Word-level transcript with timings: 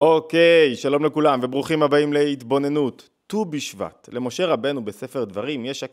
אוקיי, 0.00 0.76
שלום 0.76 1.04
לכולם 1.04 1.40
וברוכים 1.42 1.82
הבאים 1.82 2.12
להתבוננות. 2.12 3.08
ט"ו 3.26 3.44
בשבט. 3.44 4.08
למשה 4.12 4.46
רבנו 4.46 4.84
בספר 4.84 5.24
דברים 5.24 5.64
יש, 5.64 5.84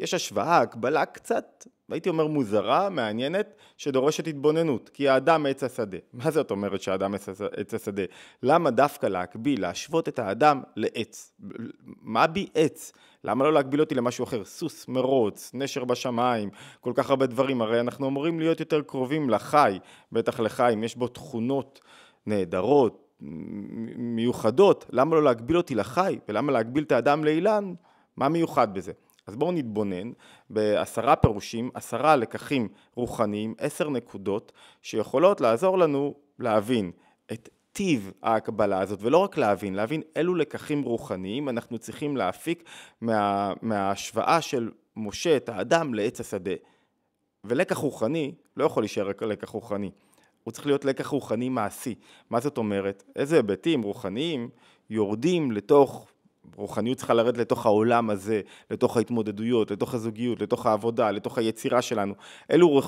יש 0.00 0.14
השוואה, 0.14 0.60
הקבלה 0.60 1.06
קצת, 1.06 1.66
הייתי 1.90 2.08
אומר 2.08 2.26
מוזרה, 2.26 2.90
מעניינת, 2.90 3.54
שדורשת 3.76 4.26
התבוננות. 4.26 4.88
כי 4.88 5.08
האדם 5.08 5.46
עץ 5.46 5.64
השדה. 5.64 5.98
מה 6.12 6.30
זאת 6.30 6.50
אומרת 6.50 6.82
שהאדם 6.82 7.14
עץ 7.56 7.74
השדה? 7.74 8.02
למה 8.42 8.70
דווקא 8.70 9.06
להקביל, 9.06 9.62
להשוות 9.62 10.08
את 10.08 10.18
האדם 10.18 10.62
לעץ? 10.76 11.32
מה 12.02 12.26
בי 12.26 12.46
עץ? 12.54 12.92
למה 13.24 13.44
לא 13.44 13.52
להגביל 13.52 13.80
אותי 13.80 13.94
למשהו 13.94 14.24
אחר? 14.24 14.44
סוס, 14.44 14.88
מרוץ, 14.88 15.50
נשר 15.54 15.84
בשמיים, 15.84 16.50
כל 16.80 16.92
כך 16.94 17.10
הרבה 17.10 17.26
דברים. 17.26 17.62
הרי 17.62 17.80
אנחנו 17.80 18.08
אמורים 18.08 18.40
להיות 18.40 18.60
יותר 18.60 18.82
קרובים 18.82 19.30
לחי, 19.30 19.78
בטח 20.12 20.40
לחיים, 20.40 20.84
יש 20.84 20.96
בו 20.96 21.08
תכונות 21.08 21.80
נהדרות, 22.26 23.07
מיוחדות, 23.20 24.86
למה 24.90 25.16
לא 25.16 25.22
להגביל 25.22 25.56
אותי 25.56 25.74
לחי 25.74 26.18
ולמה 26.28 26.52
להגביל 26.52 26.84
את 26.84 26.92
האדם 26.92 27.24
לאילן? 27.24 27.74
מה 28.16 28.28
מיוחד 28.28 28.74
בזה? 28.74 28.92
אז 29.26 29.36
בואו 29.36 29.52
נתבונן 29.52 30.12
בעשרה 30.50 31.16
פירושים, 31.16 31.70
עשרה 31.74 32.16
לקחים 32.16 32.68
רוחניים, 32.94 33.54
עשר 33.58 33.90
נקודות 33.90 34.52
שיכולות 34.82 35.40
לעזור 35.40 35.78
לנו 35.78 36.14
להבין 36.38 36.90
את 37.32 37.48
טיב 37.72 38.12
ההקבלה 38.22 38.80
הזאת, 38.80 38.98
ולא 39.02 39.18
רק 39.18 39.38
להבין, 39.38 39.74
להבין 39.74 40.02
אילו 40.16 40.34
לקחים 40.34 40.82
רוחניים 40.82 41.48
אנחנו 41.48 41.78
צריכים 41.78 42.16
להפיק 42.16 42.64
מה, 43.00 43.52
מההשוואה 43.62 44.40
של 44.40 44.70
משה 44.96 45.36
את 45.36 45.48
האדם 45.48 45.94
לעץ 45.94 46.20
השדה. 46.20 46.54
ולקח 47.44 47.76
רוחני 47.76 48.34
לא 48.56 48.64
יכול 48.64 48.82
להישאר 48.82 49.08
רק 49.08 49.22
לקח 49.22 49.48
רוחני. 49.48 49.90
הוא 50.48 50.52
צריך 50.52 50.66
להיות 50.66 50.84
לקח 50.84 51.06
רוחני 51.06 51.48
מעשי. 51.48 51.94
מה 52.30 52.40
זאת 52.40 52.58
אומרת? 52.58 53.04
איזה 53.16 53.36
היבטים 53.36 53.82
רוחניים 53.82 54.48
יורדים 54.90 55.52
לתוך, 55.52 56.06
רוחניות 56.56 56.98
צריכה 56.98 57.14
לרדת 57.14 57.38
לתוך 57.38 57.66
העולם 57.66 58.10
הזה, 58.10 58.40
לתוך 58.70 58.96
ההתמודדויות, 58.96 59.70
לתוך 59.70 59.94
הזוגיות, 59.94 60.42
לתוך 60.42 60.66
העבודה, 60.66 61.10
לתוך 61.10 61.38
היצירה 61.38 61.82
שלנו. 61.82 62.14
אילו 62.50 62.80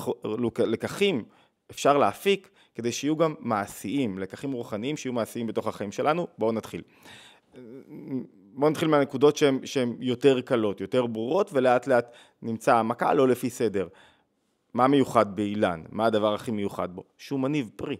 לקחים 0.57 1.23
אפשר 1.71 1.97
להפיק 1.97 2.49
כדי 2.75 2.91
שיהיו 2.91 3.17
גם 3.17 3.33
מעשיים, 3.39 4.19
לקחים 4.19 4.51
רוחניים 4.51 4.97
שיהיו 4.97 5.13
מעשיים 5.13 5.47
בתוך 5.47 5.67
החיים 5.67 5.91
שלנו. 5.91 6.27
בואו 6.37 6.51
נתחיל. 6.51 6.81
בואו 8.53 8.69
נתחיל 8.69 8.87
מהנקודות 8.87 9.37
שהן 9.63 9.95
יותר 9.99 10.41
קלות, 10.41 10.81
יותר 10.81 11.05
ברורות, 11.05 11.49
ולאט 11.53 11.87
לאט 11.87 12.11
נמצא 12.41 12.75
העמקה 12.75 13.13
לא 13.13 13.27
לפי 13.27 13.49
סדר. 13.49 13.87
מה 14.73 14.87
מיוחד 14.87 15.35
באילן? 15.35 15.83
מה 15.89 16.05
הדבר 16.05 16.33
הכי 16.33 16.51
מיוחד 16.51 16.95
בו? 16.95 17.03
שהוא 17.17 17.39
מניב 17.39 17.71
פרי. 17.75 17.97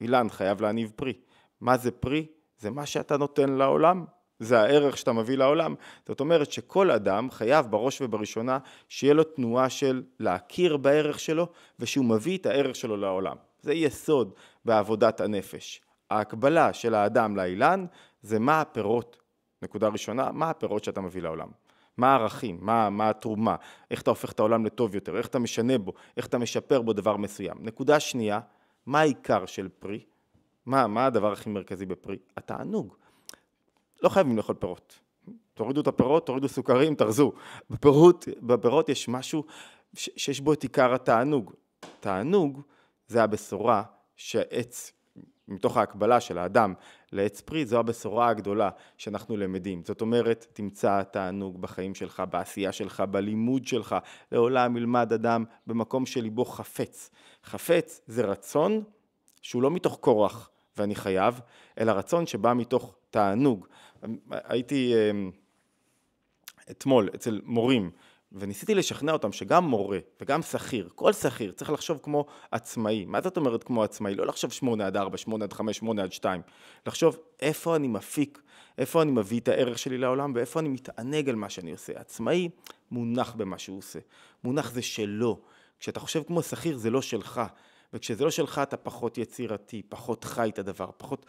אילן 0.00 0.28
חייב 0.30 0.60
להניב 0.60 0.92
פרי. 0.96 1.12
מה 1.60 1.76
זה 1.76 1.90
פרי? 1.90 2.26
זה 2.58 2.70
מה 2.70 2.86
שאתה 2.86 3.16
נותן 3.16 3.48
לעולם, 3.52 4.04
זה 4.38 4.60
הערך 4.60 4.98
שאתה 4.98 5.12
מביא 5.12 5.36
לעולם. 5.36 5.74
זאת 6.06 6.20
אומרת 6.20 6.52
שכל 6.52 6.90
אדם 6.90 7.30
חייב 7.30 7.66
בראש 7.66 8.00
ובראשונה 8.00 8.58
שיהיה 8.88 9.14
לו 9.14 9.24
תנועה 9.24 9.70
של 9.70 10.02
להכיר 10.20 10.76
בערך 10.76 11.18
שלו 11.18 11.48
ושהוא 11.78 12.04
מביא 12.04 12.38
את 12.38 12.46
הערך 12.46 12.76
שלו 12.76 12.96
לעולם. 12.96 13.36
זה 13.60 13.74
יסוד 13.74 14.34
בעבודת 14.64 15.20
הנפש. 15.20 15.80
ההקבלה 16.10 16.72
של 16.72 16.94
האדם 16.94 17.36
לאילן 17.36 17.86
זה 18.22 18.38
מה 18.38 18.60
הפירות, 18.60 19.16
נקודה 19.62 19.88
ראשונה, 19.88 20.32
מה 20.32 20.50
הפירות 20.50 20.84
שאתה 20.84 21.00
מביא 21.00 21.22
לעולם. 21.22 21.48
מה 21.96 22.12
הערכים, 22.12 22.58
מה, 22.60 22.90
מה 22.90 23.08
התרומה, 23.10 23.56
איך 23.90 24.02
אתה 24.02 24.10
הופך 24.10 24.32
את 24.32 24.38
העולם 24.38 24.64
לטוב 24.64 24.94
יותר, 24.94 25.16
איך 25.16 25.26
אתה 25.26 25.38
משנה 25.38 25.78
בו, 25.78 25.92
איך 26.16 26.26
אתה 26.26 26.38
משפר 26.38 26.82
בו 26.82 26.92
דבר 26.92 27.16
מסוים. 27.16 27.56
נקודה 27.60 28.00
שנייה, 28.00 28.40
מה 28.86 29.00
העיקר 29.00 29.46
של 29.46 29.68
פרי? 29.78 30.04
מה, 30.66 30.86
מה 30.86 31.06
הדבר 31.06 31.32
הכי 31.32 31.50
מרכזי 31.50 31.86
בפרי? 31.86 32.18
התענוג. 32.36 32.94
לא 34.02 34.08
חייבים 34.08 34.36
לאכול 34.36 34.54
פירות. 34.54 34.98
תורידו 35.54 35.80
את 35.80 35.86
הפירות, 35.86 36.26
תורידו 36.26 36.48
סוכרים, 36.48 36.94
תרזו. 36.94 37.32
בפירות, 37.70 38.28
בפירות 38.42 38.88
יש 38.88 39.08
משהו 39.08 39.44
ש, 39.94 40.10
שיש 40.16 40.40
בו 40.40 40.52
את 40.52 40.62
עיקר 40.62 40.94
התענוג. 40.94 41.52
תענוג 42.00 42.62
זה 43.06 43.22
הבשורה 43.22 43.82
שעץ 44.16 44.92
מתוך 45.48 45.76
ההקבלה 45.76 46.20
של 46.20 46.38
האדם 46.38 46.74
לעץ 47.12 47.40
פרי, 47.40 47.66
זו 47.66 47.78
הבשורה 47.78 48.28
הגדולה 48.28 48.70
שאנחנו 48.96 49.36
למדים. 49.36 49.82
זאת 49.84 50.00
אומרת, 50.00 50.46
תמצא 50.52 51.02
תענוג 51.02 51.60
בחיים 51.60 51.94
שלך, 51.94 52.22
בעשייה 52.30 52.72
שלך, 52.72 53.00
בלימוד 53.10 53.66
שלך. 53.66 53.96
לעולם 54.32 54.76
ילמד 54.76 55.12
אדם 55.12 55.44
במקום 55.66 56.06
שליבו 56.06 56.44
חפץ. 56.44 57.10
חפץ 57.44 58.00
זה 58.06 58.22
רצון 58.22 58.82
שהוא 59.42 59.62
לא 59.62 59.70
מתוך 59.70 59.98
כורח 60.00 60.50
ואני 60.76 60.94
חייב, 60.94 61.40
אלא 61.80 61.92
רצון 61.92 62.26
שבא 62.26 62.52
מתוך 62.54 62.94
תענוג. 63.10 63.66
הייתי 64.30 64.94
אמ, 65.10 65.30
אתמול 66.70 67.08
אצל 67.14 67.40
מורים 67.44 67.90
וניסיתי 68.34 68.74
לשכנע 68.74 69.12
אותם 69.12 69.32
שגם 69.32 69.64
מורה 69.64 69.98
וגם 70.20 70.42
שכיר, 70.42 70.88
כל 70.94 71.12
שכיר 71.12 71.52
צריך 71.52 71.70
לחשוב 71.70 71.98
כמו 72.02 72.26
עצמאי. 72.50 73.04
מה 73.04 73.20
זאת 73.20 73.36
אומרת 73.36 73.64
כמו 73.64 73.82
עצמאי? 73.82 74.14
לא 74.14 74.26
לחשוב 74.26 74.52
שמונה 74.52 74.86
עד 74.86 74.96
ארבע, 74.96 75.16
שמונה 75.16 75.44
עד 75.44 75.52
חמש, 75.52 75.76
שמונה 75.76 76.02
עד 76.02 76.12
שתיים. 76.12 76.42
לחשוב 76.86 77.18
איפה 77.40 77.76
אני 77.76 77.88
מפיק, 77.88 78.42
איפה 78.78 79.02
אני 79.02 79.10
מביא 79.10 79.40
את 79.40 79.48
הערך 79.48 79.78
שלי 79.78 79.98
לעולם 79.98 80.32
ואיפה 80.34 80.60
אני 80.60 80.68
מתענג 80.68 81.28
על 81.28 81.36
מה 81.36 81.50
שאני 81.50 81.72
עושה. 81.72 81.92
עצמאי 81.96 82.48
מונח 82.90 83.34
במה 83.34 83.58
שהוא 83.58 83.78
עושה. 83.78 83.98
מונח 84.44 84.70
זה 84.70 84.82
שלו. 84.82 85.40
כשאתה 85.78 86.00
חושב 86.00 86.22
כמו 86.22 86.42
שכיר 86.42 86.76
זה 86.76 86.90
לא 86.90 87.02
שלך. 87.02 87.40
וכשזה 87.92 88.24
לא 88.24 88.30
שלך 88.30 88.60
אתה 88.62 88.76
פחות 88.76 89.18
יצירתי, 89.18 89.82
פחות 89.88 90.24
חי 90.24 90.48
את 90.48 90.58
הדבר, 90.58 90.90
פחות, 90.96 91.26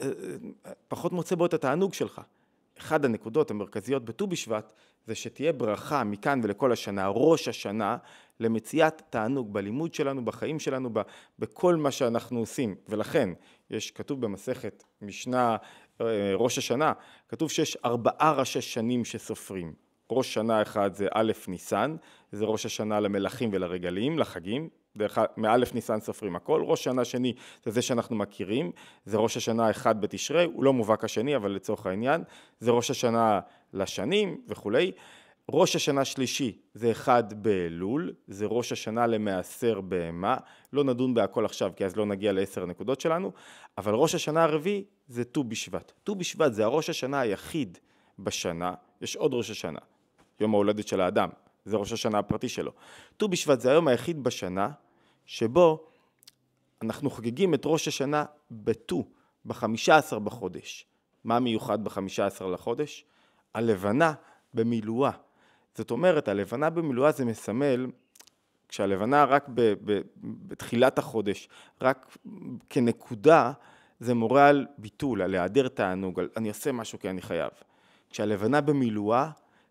אה, 0.00 0.06
אה, 0.66 0.72
פחות 0.88 1.12
מוצא 1.12 1.34
בו 1.34 1.46
את 1.46 1.54
התענוג 1.54 1.94
שלך. 1.94 2.20
אחד 2.78 3.04
הנקודות 3.04 3.50
המרכזיות 3.50 4.04
בט"ו 4.04 4.26
בשבט 4.26 4.72
זה 5.06 5.14
שתהיה 5.14 5.52
ברכה 5.52 6.04
מכאן 6.04 6.40
ולכל 6.42 6.72
השנה, 6.72 7.08
ראש 7.08 7.48
השנה, 7.48 7.96
למציאת 8.40 9.02
תענוג 9.10 9.52
בלימוד 9.52 9.94
שלנו, 9.94 10.24
בחיים 10.24 10.58
שלנו, 10.58 10.90
בכל 11.38 11.76
מה 11.76 11.90
שאנחנו 11.90 12.38
עושים. 12.38 12.74
ולכן, 12.88 13.28
יש 13.70 13.90
כתוב 13.90 14.20
במסכת 14.20 14.84
משנה 15.02 15.56
אה, 16.00 16.32
ראש 16.34 16.58
השנה, 16.58 16.92
כתוב 17.28 17.50
שיש 17.50 17.76
ארבעה 17.84 18.32
ראשי 18.32 18.60
שנים 18.60 19.04
שסופרים. 19.04 19.74
ראש 20.10 20.34
שנה 20.34 20.62
אחד 20.62 20.94
זה 20.94 21.06
א' 21.12 21.32
ניסן, 21.48 21.96
זה 22.32 22.44
ראש 22.44 22.66
השנה 22.66 23.00
למלכים 23.00 23.50
ולרגלים, 23.52 24.18
לחגים, 24.18 24.68
דרך 24.96 25.18
מאלף 25.36 25.74
ניסן 25.74 26.00
סופרים 26.00 26.36
הכל, 26.36 26.62
ראש 26.64 26.84
שנה 26.84 27.04
שני 27.04 27.34
זה 27.64 27.70
זה 27.70 27.82
שאנחנו 27.82 28.16
מכירים, 28.16 28.70
זה 29.04 29.16
ראש 29.16 29.36
השנה 29.36 29.70
אחד 29.70 30.00
בתשרי, 30.00 30.44
הוא 30.44 30.64
לא 30.64 30.72
מובהק 30.72 31.04
השני 31.04 31.36
אבל 31.36 31.50
לצורך 31.50 31.86
העניין, 31.86 32.22
זה 32.60 32.70
ראש 32.70 32.90
השנה 32.90 33.40
לשנים 33.72 34.40
וכולי, 34.48 34.92
ראש 35.52 35.76
השנה 35.76 36.04
שלישי 36.04 36.58
זה 36.74 36.90
אחד 36.90 37.42
באלול, 37.42 38.12
זה 38.28 38.46
ראש 38.46 38.72
השנה 38.72 39.06
למעשר 39.06 39.80
בהמה, 39.80 40.36
לא 40.72 40.84
נדון 40.84 41.14
בהכל 41.14 41.44
עכשיו 41.44 41.72
כי 41.76 41.84
אז 41.84 41.96
לא 41.96 42.06
נגיע 42.06 42.32
לעשר 42.32 42.62
הנקודות 42.62 43.00
שלנו, 43.00 43.32
אבל 43.78 43.94
ראש 43.94 44.14
השנה 44.14 44.42
הרביעי 44.42 44.84
זה 45.08 45.24
ט"ו 45.24 45.44
בשבט, 45.44 45.92
ט"ו 46.04 46.14
בשבט 46.14 46.52
זה 46.52 46.64
הראש 46.64 46.90
השנה 46.90 47.20
היחיד 47.20 47.78
בשנה, 48.18 48.74
יש 49.00 49.16
עוד 49.16 49.34
ראש 49.34 49.50
השנה, 49.50 49.78
יום 50.40 50.54
ההולדת 50.54 50.88
של 50.88 51.00
האדם, 51.00 51.28
זה 51.64 51.76
ראש 51.76 51.92
השנה 51.92 52.18
הפרטי 52.18 52.48
שלו, 52.48 52.72
ט"ו 53.16 53.28
בשבט 53.28 53.60
זה 53.60 53.70
היום 53.70 53.88
היחיד 53.88 54.24
בשנה 54.24 54.70
שבו 55.26 55.86
אנחנו 56.82 57.10
חוגגים 57.10 57.54
את 57.54 57.62
ראש 57.64 57.88
השנה 57.88 58.24
בט"ו, 58.50 59.04
בחמישה 59.46 59.96
עשר 59.96 60.18
בחודש. 60.18 60.86
מה 61.24 61.40
מיוחד 61.40 61.84
בחמישה 61.84 62.26
עשר 62.26 62.46
לחודש? 62.46 63.04
הלבנה 63.54 64.12
במילואה. 64.54 65.10
זאת 65.74 65.90
אומרת, 65.90 66.28
הלבנה 66.28 66.70
במילואה 66.70 67.12
זה 67.12 67.24
מסמל, 67.24 67.86
כשהלבנה 68.68 69.24
רק 69.24 69.48
ב, 69.54 69.74
ב, 69.84 70.00
בתחילת 70.22 70.98
החודש, 70.98 71.48
רק 71.80 72.16
כנקודה, 72.70 73.52
זה 74.00 74.14
מורה 74.14 74.48
על 74.48 74.66
ביטול, 74.78 75.22
על 75.22 75.34
היעדר 75.34 75.68
תענוג, 75.68 76.20
על 76.20 76.28
אני 76.36 76.48
עושה 76.48 76.72
משהו 76.72 76.98
כי 76.98 77.10
אני 77.10 77.22
חייב. 77.22 77.50
כשהלבנה 78.10 78.60
במילואה, 78.60 79.30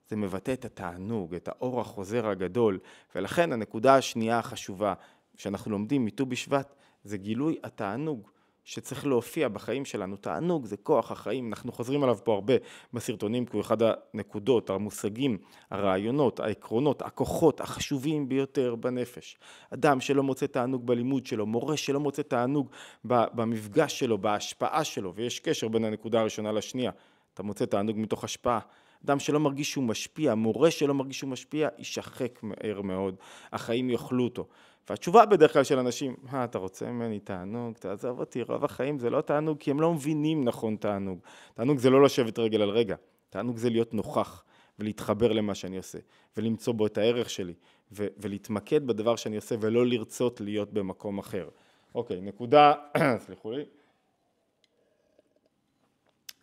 זה 0.09 0.15
מבטא 0.15 0.51
את 0.51 0.65
התענוג, 0.65 1.35
את 1.35 1.47
האור 1.47 1.81
החוזר 1.81 2.27
הגדול, 2.27 2.79
ולכן 3.15 3.53
הנקודה 3.53 3.95
השנייה 3.95 4.39
החשובה 4.39 4.93
שאנחנו 5.37 5.71
לומדים 5.71 6.05
מט"ו 6.05 6.25
בשבט 6.25 6.75
זה 7.03 7.17
גילוי 7.17 7.57
התענוג 7.63 8.29
שצריך 8.65 9.07
להופיע 9.07 9.47
בחיים 9.47 9.85
שלנו. 9.85 10.15
תענוג 10.15 10.65
זה 10.65 10.77
כוח 10.77 11.11
החיים, 11.11 11.49
אנחנו 11.49 11.71
חוזרים 11.71 12.03
עליו 12.03 12.17
פה 12.23 12.33
הרבה 12.33 12.53
בסרטונים 12.93 13.45
כי 13.45 13.51
הוא 13.53 13.61
אחד 13.61 13.77
הנקודות, 13.81 14.69
המושגים, 14.69 15.37
הרעיונות, 15.69 16.39
העקרונות, 16.39 17.01
הכוחות 17.01 17.61
החשובים 17.61 18.29
ביותר 18.29 18.75
בנפש. 18.75 19.37
אדם 19.73 20.01
שלא 20.01 20.23
מוצא 20.23 20.45
תענוג 20.45 20.87
בלימוד 20.87 21.25
שלו, 21.25 21.45
מורה 21.45 21.77
שלא 21.77 21.99
מוצא 21.99 22.21
תענוג 22.21 22.69
במפגש 23.05 23.99
שלו, 23.99 24.17
בהשפעה 24.17 24.83
שלו, 24.83 25.15
ויש 25.15 25.39
קשר 25.39 25.67
בין 25.67 25.85
הנקודה 25.85 26.19
הראשונה 26.19 26.51
לשנייה. 26.51 26.91
אתה 27.33 27.43
מוצא 27.43 27.65
תענוג 27.65 27.95
מתוך 27.99 28.23
השפעה. 28.23 28.59
אדם 29.05 29.19
שלא 29.19 29.39
מרגיש 29.39 29.71
שהוא 29.71 29.83
משפיע, 29.83 30.35
מורה 30.35 30.71
שלא 30.71 30.93
מרגיש 30.93 31.19
שהוא 31.19 31.29
משפיע, 31.29 31.69
יישחק 31.77 32.39
מהר 32.43 32.81
מאוד, 32.81 33.15
החיים 33.51 33.89
יאכלו 33.89 34.23
אותו. 34.23 34.47
והתשובה 34.89 35.25
בדרך 35.25 35.53
כלל 35.53 35.63
של 35.63 35.79
אנשים, 35.79 36.15
מה 36.31 36.43
אתה 36.43 36.57
רוצה 36.57 36.85
ממני 36.85 37.19
תענוג, 37.19 37.73
תעזוב 37.73 38.19
אותי, 38.19 38.41
רוב 38.41 38.65
החיים 38.65 38.99
זה 38.99 39.09
לא 39.09 39.21
תענוג, 39.21 39.57
כי 39.59 39.71
הם 39.71 39.81
לא 39.81 39.93
מבינים 39.93 40.43
נכון 40.43 40.75
תענוג. 40.75 41.19
תענוג 41.53 41.77
זה 41.77 41.89
לא 41.89 42.03
לשבת 42.03 42.39
רגל 42.39 42.61
על 42.61 42.69
רגע, 42.69 42.95
תענוג 43.29 43.57
זה 43.57 43.69
להיות 43.69 43.93
נוכח 43.93 44.43
ולהתחבר 44.79 45.31
למה 45.31 45.55
שאני 45.55 45.77
עושה, 45.77 45.99
ולמצוא 46.37 46.73
בו 46.73 46.85
את 46.85 46.97
הערך 46.97 47.29
שלי, 47.29 47.53
ו- 47.91 48.07
ולהתמקד 48.17 48.87
בדבר 48.87 49.15
שאני 49.15 49.35
עושה 49.35 49.55
ולא 49.59 49.85
לרצות 49.85 50.41
להיות 50.41 50.73
במקום 50.73 51.19
אחר. 51.19 51.49
אוקיי, 51.95 52.21
נקודה, 52.21 52.73
סליחו 53.25 53.51
לי, 53.51 53.65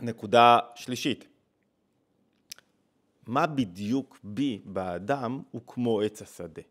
נקודה 0.03 0.59
שלישית, 0.75 1.29
מה 3.27 3.47
בדיוק 3.47 4.19
בי 4.25 4.63
באדם 4.65 5.41
הוא 5.51 5.63
כמו 5.67 6.01
עץ 6.01 6.23
השדה? 6.23 6.63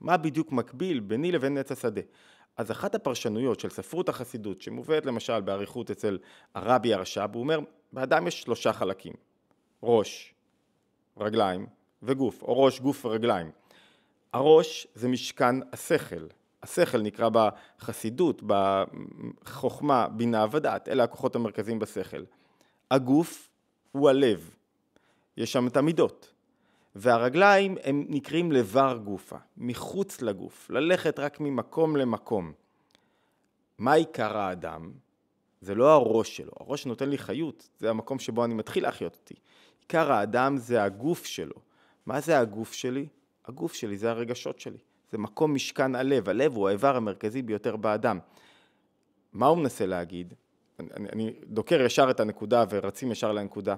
מה 0.00 0.16
בדיוק 0.16 0.52
מקביל 0.52 1.00
ביני 1.00 1.32
לבין 1.32 1.58
עץ 1.58 1.72
השדה? 1.72 2.00
אז 2.56 2.70
אחת 2.70 2.94
הפרשנויות 2.94 3.60
של 3.60 3.70
ספרות 3.70 4.08
החסידות 4.08 4.62
שמובאת 4.62 5.06
למשל 5.06 5.40
באריכות 5.40 5.90
אצל 5.90 6.18
הרבי 6.54 6.94
הרש"ב, 6.94 7.30
הוא 7.34 7.42
אומר, 7.42 7.60
באדם 7.92 8.26
יש 8.26 8.42
שלושה 8.42 8.72
חלקים, 8.72 9.12
ראש, 9.82 10.34
רגליים 11.16 11.66
וגוף, 12.02 12.42
או 12.42 12.62
ראש, 12.62 12.80
גוף 12.80 13.04
ורגליים. 13.04 13.50
הראש 14.32 14.86
זה 14.94 15.08
משכן 15.08 15.54
השכל, 15.72 16.26
השכל 16.62 17.02
נקרא 17.02 17.28
בחסידות, 17.32 18.42
בחוכמה, 18.46 20.08
בינה 20.08 20.46
ודעת, 20.50 20.88
אלה 20.88 21.04
הכוחות 21.04 21.36
המרכזיים 21.36 21.78
בשכל. 21.78 22.24
הגוף 22.90 23.50
הוא 23.92 24.08
הלב, 24.08 24.55
יש 25.36 25.52
שם 25.52 25.66
את 25.66 25.76
המידות. 25.76 26.32
והרגליים 26.94 27.76
הם 27.82 28.04
נקראים 28.08 28.52
לבר 28.52 28.98
גופה, 29.04 29.36
מחוץ 29.56 30.22
לגוף, 30.22 30.70
ללכת 30.70 31.18
רק 31.18 31.40
ממקום 31.40 31.96
למקום. 31.96 32.52
מה 33.78 33.92
עיקר 33.92 34.36
האדם? 34.36 34.92
זה 35.60 35.74
לא 35.74 35.92
הראש 35.92 36.36
שלו, 36.36 36.52
הראש 36.60 36.86
נותן 36.86 37.08
לי 37.08 37.18
חיות, 37.18 37.68
זה 37.78 37.90
המקום 37.90 38.18
שבו 38.18 38.44
אני 38.44 38.54
מתחיל 38.54 38.82
להחיות 38.82 39.16
אותי. 39.20 39.34
עיקר 39.80 40.12
האדם 40.12 40.56
זה 40.56 40.82
הגוף 40.82 41.24
שלו. 41.24 41.54
מה 42.06 42.20
זה 42.20 42.38
הגוף 42.38 42.72
שלי? 42.72 43.06
הגוף 43.46 43.74
שלי 43.74 43.96
זה 43.96 44.10
הרגשות 44.10 44.60
שלי. 44.60 44.78
זה 45.10 45.18
מקום 45.18 45.54
משכן 45.54 45.94
הלב, 45.94 46.28
הלב 46.28 46.56
הוא 46.56 46.68
האיבר 46.68 46.96
המרכזי 46.96 47.42
ביותר 47.42 47.76
באדם. 47.76 48.18
מה 49.32 49.46
הוא 49.46 49.58
מנסה 49.58 49.86
להגיד? 49.86 50.34
אני, 50.80 50.88
אני, 50.96 51.08
אני 51.08 51.34
דוקר 51.44 51.82
ישר 51.82 52.10
את 52.10 52.20
הנקודה 52.20 52.64
ורצים 52.70 53.12
ישר 53.12 53.32
לנקודה. 53.32 53.74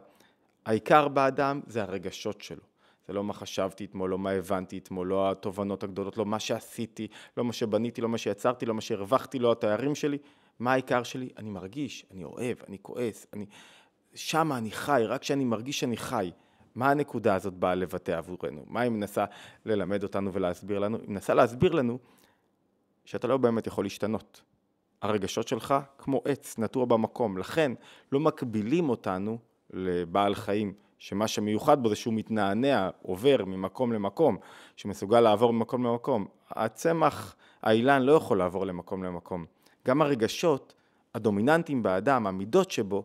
העיקר 0.69 1.09
באדם 1.09 1.61
זה 1.67 1.82
הרגשות 1.82 2.41
שלו. 2.41 2.62
זה 3.06 3.12
לא 3.12 3.25
מה 3.25 3.32
חשבתי 3.32 3.85
אתמול, 3.85 4.11
לא 4.11 4.19
מה 4.19 4.31
הבנתי 4.31 4.79
אתמול, 4.79 5.06
לא 5.06 5.31
התובנות 5.31 5.82
הגדולות, 5.82 6.17
לא 6.17 6.26
מה 6.26 6.38
שעשיתי, 6.41 7.09
לא 7.37 7.44
מה 7.44 7.53
שבניתי, 7.53 8.00
לא 8.00 8.09
מה 8.09 8.19
שיצרתי, 8.19 8.67
לא 8.67 8.75
מה 8.75 8.81
שהרווחתי, 8.81 9.38
לא 9.38 9.53
התארים 9.53 9.94
שלי. 9.94 10.19
מה 10.59 10.73
העיקר 10.73 11.03
שלי? 11.03 11.29
אני 11.37 11.50
מרגיש, 11.50 12.06
אני 12.11 12.25
אוהב, 12.25 12.56
אני 12.69 12.79
כועס, 12.82 13.26
אני... 13.32 13.47
שמה 14.15 14.59
אני 14.59 14.70
חי, 14.70 15.03
רק 15.06 15.20
כשאני 15.20 15.44
מרגיש 15.44 15.81
שאני 15.81 15.97
חי. 15.97 16.31
מה 16.75 16.91
הנקודה 16.91 17.35
הזאת 17.35 17.55
באה 17.55 17.75
לבטא 17.75 18.12
עבורנו? 18.12 18.64
מה 18.67 18.81
היא 18.81 18.91
מנסה 18.91 19.25
ללמד 19.64 20.03
אותנו 20.03 20.32
ולהסביר 20.32 20.79
לנו? 20.79 20.99
היא 21.00 21.09
מנסה 21.09 21.35
להסביר 21.35 21.73
לנו 21.73 21.99
שאתה 23.05 23.26
לא 23.26 23.37
באמת 23.37 23.67
יכול 23.67 23.85
להשתנות. 23.85 24.43
הרגשות 25.03 25.49
שלך 25.49 25.75
כמו 25.99 26.23
עץ 26.25 26.59
נטוע 26.59 26.85
במקום, 26.85 27.38
לכן 27.38 27.73
לא 28.12 28.21
מקבילים 28.21 28.88
אותנו 28.88 29.38
לבעל 29.70 30.35
חיים, 30.35 30.73
שמה 30.99 31.29
שמיוחד 31.29 31.82
בו 31.82 31.88
זה 31.88 31.97
שהוא 31.97 32.15
מתנענע, 32.15 32.91
עובר 33.03 33.44
ממקום 33.47 33.93
למקום, 33.93 34.37
שמסוגל 34.76 35.20
לעבור 35.20 35.53
ממקום 35.53 35.85
למקום. 35.85 36.26
הצמח, 36.50 37.37
האילן 37.62 38.03
לא 38.03 38.12
יכול 38.12 38.38
לעבור 38.38 38.67
למקום 38.67 39.05
למקום. 39.05 39.44
גם 39.87 40.03
הרגשות 40.03 40.75
הדומיננטיים 41.15 41.82
באדם, 41.82 42.26
המידות 42.26 42.70
שבו, 42.70 43.05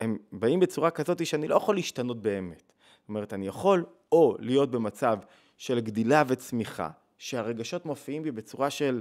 הם 0.00 0.16
באים 0.32 0.60
בצורה 0.60 0.90
כזאת 0.90 1.26
שאני 1.26 1.48
לא 1.48 1.54
יכול 1.54 1.74
להשתנות 1.74 2.22
באמת. 2.22 2.72
זאת 3.00 3.08
אומרת, 3.08 3.32
אני 3.32 3.46
יכול 3.46 3.84
או 4.12 4.36
להיות 4.38 4.70
במצב 4.70 5.18
של 5.58 5.80
גדילה 5.80 6.22
וצמיחה, 6.26 6.90
שהרגשות 7.18 7.86
מופיעים 7.86 8.22
בי 8.22 8.30
בצורה 8.30 8.70
של 8.70 9.00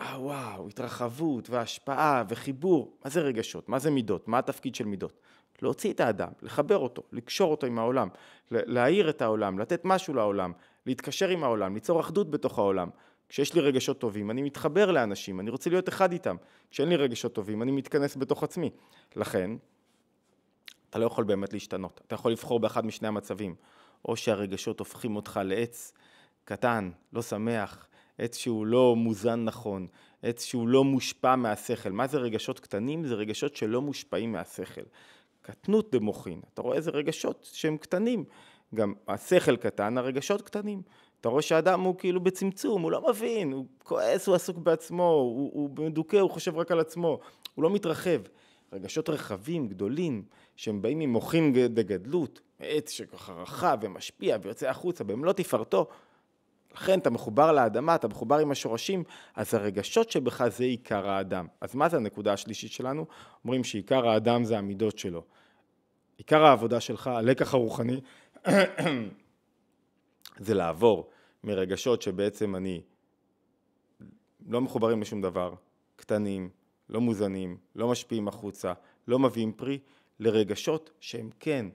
אה, 0.00 0.20
וואו, 0.20 0.68
התרחבות 0.68 1.50
והשפעה 1.50 2.22
וחיבור. 2.28 2.96
מה 3.04 3.10
זה 3.10 3.20
רגשות? 3.20 3.68
מה 3.68 3.78
זה 3.78 3.90
מידות? 3.90 4.28
מה 4.28 4.38
התפקיד 4.38 4.74
של 4.74 4.84
מידות? 4.84 5.20
להוציא 5.62 5.92
את 5.92 6.00
האדם, 6.00 6.28
לחבר 6.42 6.78
אותו, 6.78 7.02
לקשור 7.12 7.50
אותו 7.50 7.66
עם 7.66 7.78
העולם, 7.78 8.08
להאיר 8.50 9.10
את 9.10 9.22
העולם, 9.22 9.58
לתת 9.58 9.80
משהו 9.84 10.14
לעולם, 10.14 10.52
להתקשר 10.86 11.28
עם 11.28 11.44
העולם, 11.44 11.74
ליצור 11.74 12.00
אחדות 12.00 12.30
בתוך 12.30 12.58
העולם. 12.58 12.88
כשיש 13.28 13.54
לי 13.54 13.60
רגשות 13.60 13.98
טובים, 13.98 14.30
אני 14.30 14.42
מתחבר 14.42 14.90
לאנשים, 14.90 15.40
אני 15.40 15.50
רוצה 15.50 15.70
להיות 15.70 15.88
אחד 15.88 16.12
איתם. 16.12 16.36
כשאין 16.70 16.88
לי 16.88 16.96
רגשות 16.96 17.34
טובים, 17.34 17.62
אני 17.62 17.72
מתכנס 17.72 18.16
בתוך 18.16 18.42
עצמי. 18.42 18.70
לכן, 19.16 19.50
אתה 20.90 20.98
לא 20.98 21.06
יכול 21.06 21.24
באמת 21.24 21.52
להשתנות. 21.52 22.00
אתה 22.06 22.14
יכול 22.14 22.32
לבחור 22.32 22.60
באחד 22.60 22.86
משני 22.86 23.08
המצבים. 23.08 23.54
או 24.04 24.16
שהרגשות 24.16 24.78
הופכים 24.78 25.16
אותך 25.16 25.40
לעץ 25.44 25.92
קטן, 26.44 26.90
לא 27.12 27.22
שמח, 27.22 27.86
עץ 28.18 28.36
שהוא 28.36 28.66
לא 28.66 28.96
מוזן 28.96 29.44
נכון, 29.44 29.86
עץ 30.22 30.44
שהוא 30.44 30.68
לא 30.68 30.84
מושפע 30.84 31.36
מהשכל. 31.36 31.90
מה 31.90 32.06
זה 32.06 32.18
רגשות 32.18 32.60
קטנים? 32.60 33.04
זה 33.04 33.14
רגשות 33.14 33.56
שלא 33.56 33.82
מושפעים 33.82 34.32
מהשכל. 34.32 34.82
קטנות 35.46 35.94
דמוחין, 35.94 36.40
אתה 36.54 36.62
רואה 36.62 36.76
איזה 36.76 36.90
רגשות 36.90 37.48
שהם 37.52 37.76
קטנים, 37.76 38.24
גם 38.74 38.94
השכל 39.08 39.56
קטן, 39.56 39.98
הרגשות 39.98 40.42
קטנים. 40.42 40.82
אתה 41.20 41.28
רואה 41.28 41.42
שאדם 41.42 41.80
הוא 41.80 41.94
כאילו 41.98 42.20
בצמצום, 42.20 42.82
הוא 42.82 42.92
לא 42.92 43.08
מבין, 43.08 43.52
הוא 43.52 43.66
כועס, 43.82 44.26
הוא 44.26 44.34
עסוק 44.34 44.58
בעצמו, 44.58 45.08
הוא, 45.08 45.50
הוא 45.54 45.86
מדוכא, 45.86 46.16
הוא 46.16 46.30
חושב 46.30 46.56
רק 46.56 46.70
על 46.70 46.80
עצמו, 46.80 47.18
הוא 47.54 47.62
לא 47.62 47.70
מתרחב. 47.70 48.20
רגשות 48.72 49.08
רחבים, 49.08 49.68
גדולים, 49.68 50.22
שהם 50.56 50.82
באים 50.82 50.98
ממוחין 50.98 51.52
דגדלות, 51.68 52.40
עץ 52.60 52.90
שככה 52.90 53.32
רחב 53.32 53.78
ומשפיע 53.80 54.36
ויוצא 54.42 54.68
החוצה 54.68 55.04
במלוא 55.04 55.32
תפארתו, 55.32 55.86
לכן 56.76 56.98
אתה 56.98 57.10
מחובר 57.10 57.52
לאדמה, 57.52 57.94
אתה 57.94 58.08
מחובר 58.08 58.38
עם 58.38 58.50
השורשים, 58.50 59.04
אז 59.34 59.54
הרגשות 59.54 60.10
שבך 60.10 60.48
זה 60.48 60.64
עיקר 60.64 61.08
האדם. 61.08 61.46
אז 61.60 61.74
מה 61.74 61.88
זה 61.88 61.96
הנקודה 61.96 62.32
השלישית 62.32 62.72
שלנו? 62.72 63.06
אומרים 63.44 63.64
שעיקר 63.64 64.08
האדם 64.08 64.44
זה 64.44 64.58
המידות 64.58 64.98
שלו. 64.98 65.22
עיקר 66.16 66.44
העבודה 66.44 66.80
שלך, 66.80 67.06
הלקח 67.06 67.54
הרוחני, 67.54 68.00
זה 70.46 70.54
לעבור 70.54 71.10
מרגשות 71.44 72.02
שבעצם 72.02 72.56
אני 72.56 72.82
לא 74.48 74.60
מחוברים 74.60 75.00
לשום 75.00 75.22
דבר, 75.22 75.54
קטנים, 75.96 76.50
לא 76.88 77.00
מוזנים, 77.00 77.56
לא 77.74 77.88
משפיעים 77.88 78.28
החוצה, 78.28 78.72
לא 79.08 79.18
מביאים 79.18 79.52
פרי, 79.52 79.78
לרגשות 80.20 80.90
שהם 81.00 81.30
כן 81.40 81.66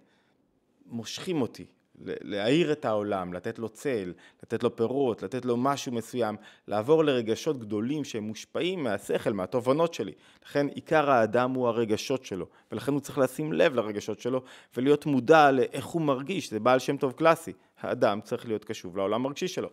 מושכים 0.86 1.42
אותי, 1.42 1.66
להאיר 2.06 2.72
את 2.72 2.86
העולם, 2.86 3.34
לתת 3.34 3.60
לו 3.60 3.70
צל, 3.70 4.14
לתת 4.44 4.64
לו 4.64 4.76
פירות, 4.76 5.24
לתת 5.24 5.46
לו 5.46 5.58
משהו 5.58 5.92
מסוים, 5.92 6.36
לעבור 6.68 7.04
לרגשות 7.04 7.60
גדולים 7.60 8.04
שהם 8.04 8.24
מושפעים 8.24 8.84
מהשכל, 8.84 9.34
מהתובנות 9.34 9.94
שלי. 9.94 10.12
לכן 10.46 10.68
עיקר 10.68 11.12
האדם 11.12 11.52
הוא 11.52 11.68
הרגשות 11.68 12.26
שלו, 12.26 12.46
ולכן 12.72 12.92
הוא 12.92 13.02
צריך 13.02 13.18
לשים 13.18 13.54
לב 13.54 13.76
לרגשות 13.76 14.20
שלו 14.20 14.42
ולהיות 14.78 15.06
מודע 15.06 15.52
לאיך 15.52 15.86
הוא 15.86 16.02
מרגיש, 16.02 16.50
זה 16.50 16.60
בעל 16.60 16.80
שם 16.80 16.98
טוב 16.98 17.12
קלאסי. 17.12 17.54
האדם 17.80 18.22
צריך 18.22 18.48
להיות 18.48 18.66
קשוב 18.66 18.98
לעולם 18.98 19.26
הרגשי 19.26 19.48
שלו. 19.48 19.70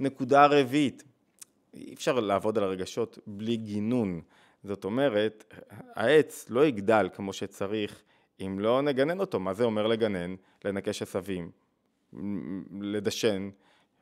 נקודה 0.00 0.46
רביעית, 0.46 1.04
אי 1.74 1.94
אפשר 1.94 2.20
לעבוד 2.20 2.58
על 2.58 2.64
הרגשות 2.64 3.18
בלי 3.26 3.56
גינון. 3.56 4.20
זאת 4.64 4.84
אומרת, 4.84 5.54
העץ 5.94 6.46
לא 6.50 6.66
יגדל 6.66 7.08
כמו 7.14 7.32
שצריך 7.32 8.02
אם 8.40 8.60
לא 8.60 8.82
נגנן 8.82 9.20
אותו. 9.20 9.40
מה 9.40 9.54
זה 9.54 9.64
אומר 9.64 9.86
לגנן? 9.86 10.34
לנקש 10.64 11.02
עשבים, 11.02 11.50
לדשן, 12.80 13.50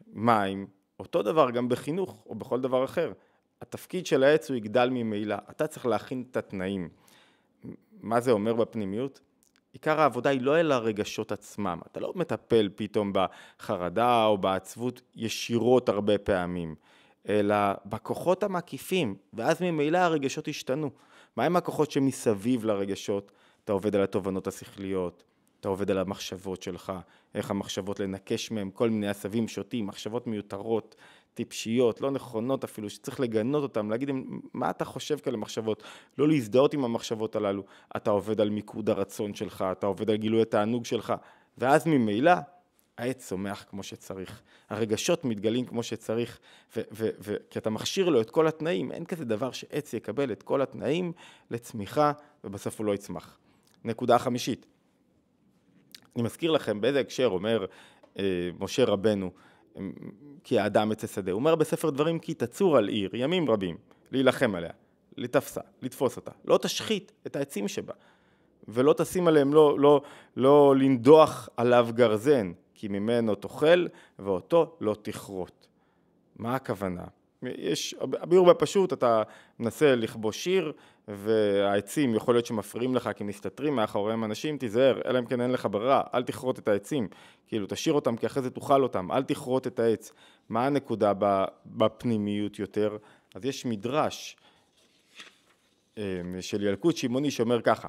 מים, 0.06 0.66
אותו 1.00 1.22
דבר 1.22 1.50
גם 1.50 1.68
בחינוך 1.68 2.24
או 2.26 2.34
בכל 2.34 2.60
דבר 2.60 2.84
אחר. 2.84 3.12
התפקיד 3.62 4.06
של 4.06 4.22
העץ 4.22 4.50
הוא 4.50 4.56
יגדל 4.56 4.88
ממילא, 4.92 5.36
אתה 5.50 5.66
צריך 5.66 5.86
להכין 5.86 6.24
את 6.30 6.36
התנאים. 6.36 6.88
מה 8.00 8.20
זה 8.20 8.30
אומר 8.30 8.54
בפנימיות? 8.54 9.20
עיקר 9.72 10.00
העבודה 10.00 10.30
היא 10.30 10.40
לא 10.40 10.60
אל 10.60 10.72
הרגשות 10.72 11.32
עצמם, 11.32 11.78
אתה 11.86 12.00
לא 12.00 12.12
מטפל 12.16 12.68
פתאום 12.76 13.12
בחרדה 13.14 14.24
או 14.24 14.38
בעצבות 14.38 15.02
ישירות 15.16 15.88
הרבה 15.88 16.18
פעמים, 16.18 16.74
אלא 17.28 17.56
בכוחות 17.86 18.42
המקיפים, 18.42 19.16
ואז 19.32 19.62
ממילא 19.62 19.98
הרגשות 19.98 20.48
ישתנו. 20.48 20.90
מהם 21.36 21.56
הכוחות 21.56 21.90
שמסביב 21.90 22.64
לרגשות? 22.64 23.32
אתה 23.64 23.72
עובד 23.72 23.96
על 23.96 24.02
התובנות 24.02 24.46
השכליות, 24.46 25.24
אתה 25.60 25.68
עובד 25.68 25.90
על 25.90 25.98
המחשבות 25.98 26.62
שלך, 26.62 26.92
איך 27.34 27.50
המחשבות 27.50 28.00
לנקש 28.00 28.50
מהם 28.50 28.70
כל 28.70 28.90
מיני 28.90 29.08
עשבים 29.08 29.48
שוטים, 29.48 29.86
מחשבות 29.86 30.26
מיותרות, 30.26 30.96
טיפשיות, 31.34 32.00
לא 32.00 32.10
נכונות 32.10 32.64
אפילו, 32.64 32.90
שצריך 32.90 33.20
לגנות 33.20 33.62
אותם, 33.62 33.90
להגיד 33.90 34.08
להם 34.08 34.40
מה 34.54 34.70
אתה 34.70 34.84
חושב 34.84 35.18
כאלה 35.18 35.36
מחשבות, 35.36 35.82
לא 36.18 36.28
להזדהות 36.28 36.74
עם 36.74 36.84
המחשבות 36.84 37.36
הללו, 37.36 37.62
אתה 37.96 38.10
עובד 38.10 38.40
על 38.40 38.50
מיקוד 38.50 38.90
הרצון 38.90 39.34
שלך, 39.34 39.64
אתה 39.72 39.86
עובד 39.86 40.10
על 40.10 40.16
גילוי 40.16 40.42
התענוג 40.42 40.84
שלך, 40.84 41.14
ואז 41.58 41.86
ממילא 41.86 42.32
העץ 42.98 43.26
צומח 43.26 43.64
כמו 43.70 43.82
שצריך, 43.82 44.42
הרגשות 44.70 45.24
מתגלים 45.24 45.66
כמו 45.66 45.82
שצריך, 45.82 46.38
כי 47.50 47.58
אתה 47.58 47.70
מכשיר 47.70 48.08
לו 48.08 48.20
את 48.20 48.30
כל 48.30 48.46
התנאים, 48.46 48.92
אין 48.92 49.04
כזה 49.04 49.24
דבר 49.24 49.50
שעץ 49.50 49.94
יקבל 49.94 50.32
את 50.32 50.42
כל 50.42 50.62
התנאים 50.62 51.12
לצמיחה 51.50 52.12
ובסוף 52.44 52.78
הוא 52.78 52.86
לא 52.86 52.94
יצמח. 52.94 53.38
נקודה 53.84 54.18
חמישית, 54.18 54.66
אני 56.18 56.24
מזכיר 56.24 56.50
לכם 56.50 56.80
באיזה 56.80 57.00
הקשר 57.00 57.26
אומר 57.26 57.66
אה, 58.18 58.50
משה 58.60 58.84
רבנו, 58.84 59.30
כי 60.44 60.58
האדם 60.58 60.92
יצא 60.92 61.06
שדה, 61.06 61.32
הוא 61.32 61.38
אומר 61.38 61.54
בספר 61.54 61.90
דברים 61.90 62.18
כי 62.18 62.34
תצור 62.34 62.76
על 62.76 62.88
עיר 62.88 63.10
ימים 63.14 63.50
רבים, 63.50 63.76
להילחם 64.10 64.54
עליה, 64.54 64.70
לתפסה, 65.16 65.60
לתפוס 65.82 66.16
אותה, 66.16 66.30
לא 66.44 66.58
תשחית 66.62 67.12
את 67.26 67.36
העצים 67.36 67.68
שבה, 67.68 67.94
ולא 68.68 68.92
תשים 68.92 69.28
עליהם, 69.28 69.54
לא, 69.54 69.78
לא, 69.78 70.02
לא 70.36 70.74
לנדוח 70.76 71.48
עליו 71.56 71.88
גרזן, 71.94 72.52
כי 72.74 72.88
ממנו 72.88 73.34
תאכל 73.34 73.86
ואותו 74.18 74.76
לא 74.80 74.96
תכרות. 75.02 75.66
מה 76.36 76.54
הכוונה? 76.54 77.04
יש, 77.42 77.94
הביאור 78.00 78.46
בפשוט, 78.46 78.92
אתה 78.92 79.22
מנסה 79.58 79.94
לכבוש 79.94 80.44
שיר 80.44 80.72
והעצים 81.08 82.14
יכול 82.14 82.34
להיות 82.34 82.46
שמפריעים 82.46 82.94
לך 82.94 83.10
כי 83.16 83.24
מסתתרים 83.24 83.76
מאחוריהם 83.76 84.24
אנשים, 84.24 84.58
תיזהר, 84.58 85.00
אלא 85.04 85.18
אם 85.18 85.26
כן 85.26 85.40
אין 85.40 85.50
לך 85.50 85.68
ברירה, 85.70 86.02
אל 86.14 86.22
תכרות 86.22 86.58
את 86.58 86.68
העצים, 86.68 87.08
כאילו 87.46 87.66
תשאיר 87.68 87.94
אותם 87.94 88.16
כי 88.16 88.26
אחרי 88.26 88.42
זה 88.42 88.50
תאכל 88.50 88.82
אותם, 88.82 89.12
אל 89.12 89.22
תכרות 89.22 89.66
את 89.66 89.78
העץ. 89.78 90.12
מה 90.48 90.66
הנקודה 90.66 91.12
בפנימיות 91.66 92.58
יותר? 92.58 92.96
אז 93.34 93.44
יש 93.44 93.66
מדרש 93.66 94.36
אה, 95.98 96.02
של 96.40 96.62
ילקוט 96.62 96.96
שמעוני 96.96 97.30
שאומר 97.30 97.60
ככה, 97.60 97.88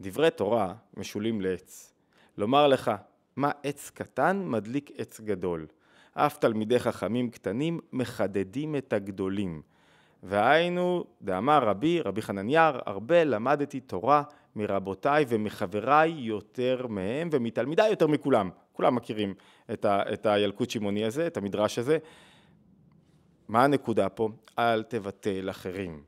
דברי 0.00 0.30
תורה 0.30 0.74
משולים 0.96 1.40
לעץ, 1.40 1.94
לומר 2.38 2.68
לך 2.68 2.90
מה 3.36 3.50
עץ 3.62 3.90
קטן 3.90 4.42
מדליק 4.46 4.90
עץ 4.96 5.20
גדול, 5.20 5.66
אף 6.12 6.38
תלמידי 6.38 6.78
חכמים 6.78 7.30
קטנים 7.30 7.80
מחדדים 7.92 8.76
את 8.76 8.92
הגדולים. 8.92 9.62
והיינו, 10.22 11.04
דאמר 11.22 11.64
רבי, 11.64 12.00
רבי 12.00 12.22
חנניאר, 12.22 12.78
הרבה 12.86 13.24
למדתי 13.24 13.80
תורה 13.80 14.22
מרבותיי 14.56 15.24
ומחבריי 15.28 16.10
יותר 16.10 16.86
מהם 16.86 17.28
ומתלמידיי 17.32 17.90
יותר 17.90 18.06
מכולם. 18.06 18.50
כולם 18.72 18.94
מכירים 18.94 19.34
את, 19.72 19.84
ה, 19.84 20.02
את 20.12 20.26
הילקוט 20.26 20.70
שמעוני 20.70 21.04
הזה, 21.04 21.26
את 21.26 21.36
המדרש 21.36 21.78
הזה. 21.78 21.98
מה 23.48 23.64
הנקודה 23.64 24.08
פה? 24.08 24.28
אל 24.58 24.82
תבטל 24.82 25.50
אחרים, 25.50 26.02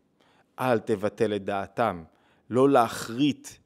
אל 0.61 0.79
תבטל 0.79 1.35
את 1.37 1.45
דעתם, 1.45 2.05
לא 2.51 2.69
להכרית 2.69 3.59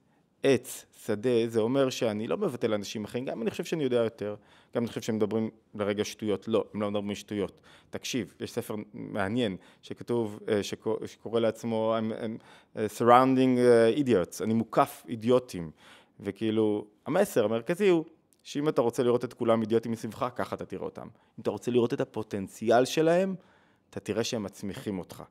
עץ, 0.47 0.87
שדה, 1.05 1.47
זה 1.47 1.61
אומר 1.61 1.91
שאני 1.91 2.26
לא 2.26 2.37
מבטל 2.37 2.75
אנשים 2.75 3.05
אחרים, 3.05 3.25
גם 3.25 3.43
אני 3.43 3.50
חושב 3.50 3.65
שאני 3.65 3.85
יודע 3.85 3.97
יותר, 3.97 4.37
גם 4.75 4.83
אני 4.83 4.88
חושב 4.88 5.00
שהם 5.00 5.17
מדברים 5.17 5.50
לרגע 5.75 6.05
שטויות, 6.05 6.49
לא, 6.49 6.65
הם 6.75 6.83
לא 6.83 6.91
מדברים 6.91 7.15
שטויות. 7.15 7.61
תקשיב, 7.91 8.35
יש 8.41 8.53
ספר 8.53 8.75
מעניין 8.95 9.57
שכתוב, 9.83 10.41
אה, 10.49 10.62
שקורא 11.07 11.41
לעצמו 11.41 11.97
I'm, 11.99 12.12
I'm 12.12 12.41
uh, 12.76 12.79
surrounding 12.99 13.59
uh, 13.59 14.05
idiots, 14.05 14.45
אני 14.45 14.55
מוקף 14.55 15.05
אידיוטים, 15.09 15.71
וכאילו, 16.21 16.87
המסר 17.07 17.45
המרכזי 17.45 17.88
הוא 17.88 18.05
שאם 18.43 18.69
אתה 18.69 18.81
רוצה 18.81 19.03
לראות 19.03 19.25
את 19.25 19.33
כולם 19.33 19.62
אידיוטים 19.62 19.93
מסביבך, 19.93 20.29
ככה 20.37 20.57
אתה 20.57 20.65
תראה 20.65 20.85
אותם. 20.85 21.03
אם 21.03 21.43
אתה 21.43 21.50
רוצה 21.50 21.71
לראות 21.71 21.93
את 21.93 22.00
הפוטנציאל 22.00 22.85
שלהם, 22.85 23.35
אתה 23.91 24.00
תראה 24.00 24.25
שהם 24.25 24.43
מצמיחים 24.43 24.99
אותך. 24.99 25.23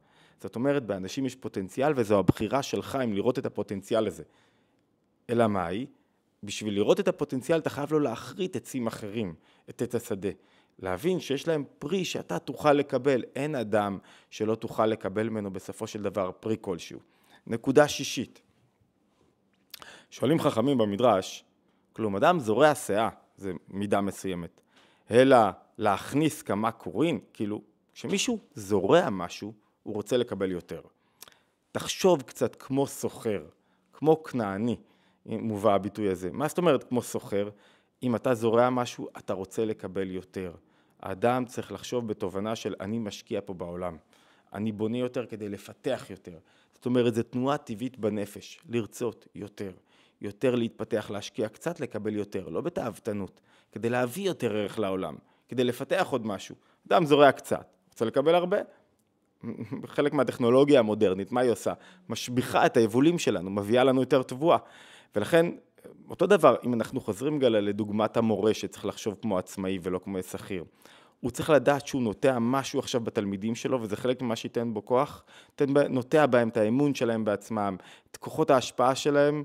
זאת 0.41 0.55
אומרת, 0.55 0.85
באנשים 0.85 1.25
יש 1.25 1.35
פוטנציאל 1.35 1.93
וזו 1.95 2.19
הבחירה 2.19 2.63
שלך 2.63 2.97
אם 3.03 3.13
לראות 3.13 3.39
את 3.39 3.45
הפוטנציאל 3.45 4.07
הזה. 4.07 4.23
אלא 5.29 5.47
מאי? 5.47 5.85
בשביל 6.43 6.73
לראות 6.73 6.99
את 6.99 7.07
הפוטנציאל 7.07 7.59
אתה 7.59 7.69
חייב 7.69 7.91
לו 7.91 7.99
להכרית 7.99 8.55
עצים 8.55 8.87
אחרים, 8.87 9.35
את 9.69 9.81
עץ 9.81 9.95
השדה. 9.95 10.29
להבין 10.79 11.19
שיש 11.19 11.47
להם 11.47 11.63
פרי 11.79 12.05
שאתה 12.05 12.39
תוכל 12.39 12.73
לקבל, 12.73 13.23
אין 13.35 13.55
אדם 13.55 13.97
שלא 14.29 14.55
תוכל 14.55 14.85
לקבל 14.85 15.29
ממנו 15.29 15.53
בסופו 15.53 15.87
של 15.87 16.01
דבר 16.01 16.31
פרי 16.39 16.55
כלשהו. 16.61 16.99
נקודה 17.47 17.87
שישית, 17.87 18.41
שואלים 20.09 20.39
חכמים 20.39 20.77
במדרש, 20.77 21.43
כלום 21.93 22.15
אדם 22.15 22.39
זורע 22.39 22.75
שאה, 22.75 23.09
זה 23.37 23.51
מידה 23.67 24.01
מסוימת, 24.01 24.61
אלא 25.11 25.37
להכניס 25.77 26.41
כמה 26.41 26.71
קורין, 26.71 27.19
כאילו 27.33 27.61
כשמישהו 27.93 28.39
זורע 28.53 29.09
משהו, 29.09 29.53
הוא 29.83 29.95
רוצה 29.95 30.17
לקבל 30.17 30.51
יותר. 30.51 30.81
תחשוב 31.71 32.21
קצת 32.21 32.55
כמו 32.55 32.87
סוחר, 32.87 33.45
כמו 33.93 34.23
כנעני, 34.23 34.75
מובא 35.25 35.73
הביטוי 35.73 36.09
הזה. 36.09 36.29
מה 36.31 36.47
זאת 36.47 36.57
אומרת 36.57 36.83
כמו 36.83 37.01
סוחר? 37.01 37.49
אם 38.03 38.15
אתה 38.15 38.33
זורע 38.33 38.69
משהו, 38.69 39.07
אתה 39.17 39.33
רוצה 39.33 39.65
לקבל 39.65 40.11
יותר. 40.11 40.55
האדם 41.01 41.45
צריך 41.45 41.71
לחשוב 41.71 42.07
בתובנה 42.07 42.55
של 42.55 42.75
אני 42.79 42.99
משקיע 42.99 43.39
פה 43.45 43.53
בעולם. 43.53 43.97
אני 44.53 44.71
בונה 44.71 44.97
יותר 44.97 45.25
כדי 45.25 45.49
לפתח 45.49 46.05
יותר. 46.09 46.37
זאת 46.73 46.85
אומרת, 46.85 47.15
זו 47.15 47.23
תנועה 47.23 47.57
טבעית 47.57 47.97
בנפש, 47.97 48.59
לרצות 48.69 49.27
יותר. 49.35 49.71
יותר 50.21 50.55
להתפתח, 50.55 51.09
להשקיע 51.09 51.49
קצת, 51.49 51.79
לקבל 51.79 52.15
יותר, 52.15 52.49
לא 52.49 52.61
בתאוותנות, 52.61 53.41
כדי 53.71 53.89
להביא 53.89 54.27
יותר 54.27 54.55
ערך 54.55 54.79
לעולם, 54.79 55.15
כדי 55.49 55.63
לפתח 55.63 56.07
עוד 56.11 56.25
משהו. 56.25 56.55
אדם 56.87 57.05
זורע 57.05 57.31
קצת, 57.31 57.75
רוצה 57.89 58.05
לקבל 58.05 58.35
הרבה. 58.35 58.57
חלק 59.85 60.13
מהטכנולוגיה 60.13 60.79
המודרנית, 60.79 61.31
מה 61.31 61.41
היא 61.41 61.51
עושה? 61.51 61.73
משביחה 62.09 62.65
את 62.65 62.77
היבולים 62.77 63.19
שלנו, 63.19 63.49
מביאה 63.49 63.83
לנו 63.83 64.01
יותר 64.01 64.23
תבואה. 64.23 64.57
ולכן, 65.15 65.45
אותו 66.09 66.27
דבר, 66.27 66.55
אם 66.65 66.73
אנחנו 66.73 67.01
חוזרים 67.01 67.39
גלה 67.39 67.61
לדוגמת 67.61 68.17
המורה 68.17 68.53
שצריך 68.53 68.85
לחשוב 68.85 69.15
כמו 69.21 69.37
עצמאי 69.37 69.79
ולא 69.81 69.99
כמו 69.99 70.23
שכיר, 70.23 70.63
הוא 71.19 71.31
צריך 71.31 71.49
לדעת 71.49 71.87
שהוא 71.87 72.01
נוטע 72.01 72.39
משהו 72.39 72.79
עכשיו 72.79 73.01
בתלמידים 73.01 73.55
שלו, 73.55 73.81
וזה 73.81 73.95
חלק 73.95 74.21
ממה 74.21 74.35
שייתן 74.35 74.73
בו 74.73 74.85
כוח, 74.85 75.23
נוטע 75.89 76.25
בהם 76.25 76.49
את 76.49 76.57
האמון 76.57 76.95
שלהם 76.95 77.25
בעצמם, 77.25 77.75
את 78.11 78.17
כוחות 78.17 78.49
ההשפעה 78.49 78.95
שלהם, 78.95 79.43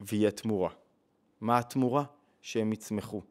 ויהיה 0.00 0.30
תמורה. 0.30 0.70
מה 1.40 1.58
התמורה? 1.58 2.04
שהם 2.42 2.72
יצמחו, 2.72 3.22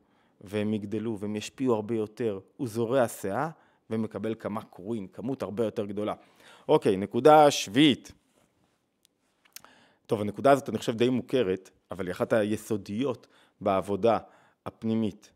והם 0.41 0.74
יגדלו, 0.74 1.20
והם 1.20 1.36
ישפיעו 1.36 1.75
הרבה 1.75 1.96
יותר. 1.96 2.39
הוא 2.58 2.68
זורע 2.68 3.08
שאה 3.08 3.50
ומקבל 3.89 4.36
כמה 4.39 4.62
קרוין, 4.62 5.08
כמות 5.08 5.41
הרבה 5.41 5.65
יותר 5.65 5.86
גדולה. 5.86 6.13
אוקיי, 6.68 6.98
נקודה 6.98 7.51
שביעית. 7.51 8.12
טוב, 10.10 10.22
הנקודה 10.22 10.51
הזאת 10.51 10.70
אני 10.70 10.78
חושב 10.78 10.96
די 10.96 11.10
מוכרת, 11.10 11.70
אבל 11.92 12.06
היא 12.06 12.12
אחת 12.12 12.34
היסודיות 12.34 13.28
בעבודה 13.62 14.18
הפנימית. 14.66 15.32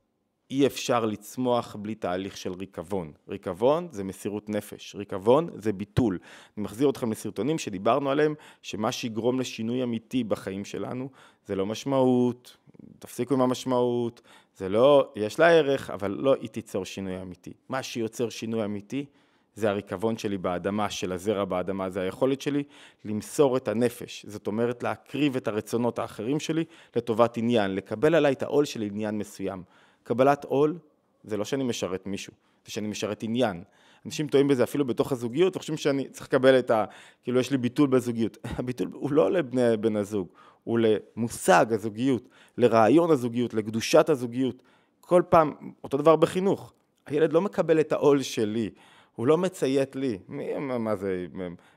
אי 0.51 0.65
אפשר 0.67 1.05
לצמוח 1.05 1.75
בלי 1.75 1.95
תהליך 1.95 2.37
של 2.37 2.53
ריקבון. 2.53 3.11
ריקבון 3.27 3.87
זה 3.91 4.03
מסירות 4.03 4.49
נפש, 4.49 4.95
ריקבון 4.95 5.49
זה 5.55 5.73
ביטול. 5.73 6.19
אני 6.57 6.63
מחזיר 6.63 6.89
אתכם 6.89 7.11
לסרטונים 7.11 7.57
שדיברנו 7.57 8.11
עליהם, 8.11 8.35
שמה 8.61 8.91
שיגרום 8.91 9.39
לשינוי 9.39 9.83
אמיתי 9.83 10.23
בחיים 10.23 10.65
שלנו 10.65 11.09
זה 11.45 11.55
לא 11.55 11.65
משמעות, 11.65 12.57
תפסיקו 12.99 13.33
עם 13.33 13.41
המשמעות, 13.41 14.21
זה 14.55 14.69
לא, 14.69 15.11
יש 15.15 15.39
לה 15.39 15.49
ערך, 15.49 15.89
אבל 15.89 16.11
לא 16.11 16.35
היא 16.41 16.49
תיצור 16.49 16.85
שינוי 16.85 17.21
אמיתי. 17.21 17.53
מה 17.69 17.83
שיוצר 17.83 18.29
שינוי 18.29 18.65
אמיתי 18.65 19.05
זה 19.55 19.69
הריקבון 19.69 20.17
שלי 20.17 20.37
באדמה, 20.37 20.89
של 20.89 21.11
הזרע 21.11 21.45
באדמה, 21.45 21.89
זה 21.89 22.01
היכולת 22.01 22.41
שלי 22.41 22.63
למסור 23.05 23.57
את 23.57 23.67
הנפש, 23.67 24.25
זאת 24.29 24.47
אומרת 24.47 24.83
להקריב 24.83 25.35
את 25.35 25.47
הרצונות 25.47 25.99
האחרים 25.99 26.39
שלי 26.39 26.63
לטובת 26.95 27.37
עניין, 27.37 27.75
לקבל 27.75 28.15
עליי 28.15 28.33
את 28.33 28.43
העול 28.43 28.65
של 28.65 28.81
עניין 28.81 29.17
מסוים. 29.17 29.63
קבלת 30.03 30.43
עול 30.43 30.77
זה 31.23 31.37
לא 31.37 31.45
שאני 31.45 31.63
משרת 31.63 32.07
מישהו, 32.07 32.33
זה 32.65 32.71
שאני 32.71 32.87
משרת 32.87 33.23
עניין. 33.23 33.63
אנשים 34.05 34.27
טועים 34.27 34.47
בזה 34.47 34.63
אפילו 34.63 34.85
בתוך 34.85 35.11
הזוגיות, 35.11 35.55
וחושבים 35.55 35.77
שאני 35.77 36.09
צריך 36.09 36.27
לקבל 36.27 36.59
את 36.59 36.71
ה... 36.71 36.85
כאילו 37.23 37.39
יש 37.39 37.51
לי 37.51 37.57
ביטול 37.57 37.89
בזוגיות. 37.89 38.37
הביטול 38.57 38.89
הוא 38.93 39.11
לא 39.11 39.31
לבני 39.31 39.77
בן 39.77 39.95
הזוג, 39.95 40.27
הוא 40.63 40.79
למושג 40.79 41.65
הזוגיות, 41.69 42.29
לרעיון 42.57 43.11
הזוגיות, 43.11 43.53
לקדושת 43.53 44.09
הזוגיות. 44.09 44.63
כל 45.01 45.21
פעם, 45.29 45.53
אותו 45.83 45.97
דבר 45.97 46.15
בחינוך. 46.15 46.73
הילד 47.05 47.33
לא 47.33 47.41
מקבל 47.41 47.79
את 47.79 47.91
העול 47.91 48.21
שלי, 48.21 48.69
הוא 49.15 49.27
לא 49.27 49.37
מציית 49.37 49.95
לי. 49.95 50.19
מי, 50.27 50.57
מה 50.59 50.95
זה, 50.95 51.25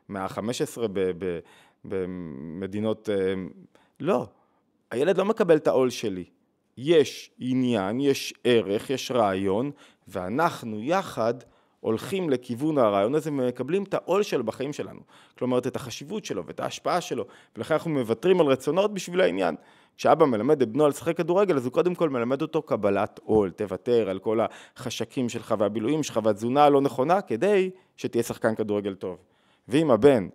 מה 0.08 0.24
ה-15 0.24 0.82
במדינות... 1.84 3.08
אה, 3.08 3.34
לא. 4.00 4.26
הילד 4.90 5.18
לא 5.18 5.24
מקבל 5.24 5.56
את 5.56 5.66
העול 5.66 5.90
שלי. 5.90 6.24
יש 6.76 7.30
עניין, 7.38 8.00
יש 8.00 8.34
ערך, 8.44 8.90
יש 8.90 9.10
רעיון, 9.10 9.70
ואנחנו 10.08 10.82
יחד 10.82 11.34
הולכים 11.80 12.30
לכיוון 12.30 12.78
הרעיון 12.78 13.14
הזה 13.14 13.30
ומקבלים 13.30 13.82
את 13.82 13.94
העול 13.94 14.22
שלו 14.22 14.44
בחיים 14.44 14.72
שלנו. 14.72 15.00
כלומר, 15.38 15.58
את 15.58 15.76
החשיבות 15.76 16.24
שלו 16.24 16.46
ואת 16.46 16.60
ההשפעה 16.60 17.00
שלו, 17.00 17.24
ולכן 17.56 17.74
אנחנו 17.74 17.90
מוותרים 17.90 18.40
על 18.40 18.46
רצונות 18.46 18.94
בשביל 18.94 19.20
העניין. 19.20 19.56
כשאבא 19.96 20.26
מלמד 20.26 20.62
את 20.62 20.68
בנו 20.68 20.84
על 20.84 20.90
לשחק 20.90 21.16
כדורגל, 21.16 21.56
אז 21.56 21.64
הוא 21.64 21.72
קודם 21.72 21.94
כל 21.94 22.10
מלמד 22.10 22.42
אותו 22.42 22.62
קבלת 22.62 23.20
עול, 23.24 23.50
תוותר 23.50 24.10
על 24.10 24.18
כל 24.18 24.38
החשקים 24.76 25.28
שלך 25.28 25.54
והבילויים 25.58 26.02
שלך 26.02 26.20
והתזונה 26.22 26.64
הלא 26.64 26.80
נכונה, 26.80 27.20
כדי 27.20 27.70
שתהיה 27.96 28.22
שחקן 28.22 28.54
כדורגל 28.54 28.94
טוב. 28.94 29.18
ואם 29.68 29.90
הבן 29.90 30.28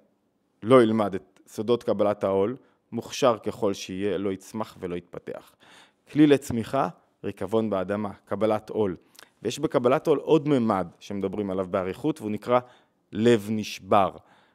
לא 0.64 0.84
ילמד 0.84 1.16
את 1.16 1.40
סודות 1.48 1.84
קבלת 1.84 2.24
העול, 2.24 2.56
מוכשר 2.92 3.38
ככל 3.38 3.74
שיהיה, 3.74 4.18
לא 4.18 4.32
יצמח 4.32 4.78
ולא 4.80 4.96
יתפתח. 4.96 5.52
כלי 6.12 6.28
לצמיחה, 6.28 6.88
ריקבון 7.24 7.70
באדמה, 7.70 8.12
קבלת 8.26 8.70
עול. 8.70 8.96
ויש 9.44 9.60
בקבלת 9.60 10.08
עול 10.08 10.18
עוד 10.18 10.48
ממד 10.48 10.88
שמדברים 11.00 11.52
עליו 11.52 11.68
באריכות, 11.70 12.22
והוא 12.22 12.32
נקרא 12.32 12.60
לב 13.12 13.48
נשבר. 13.52 14.12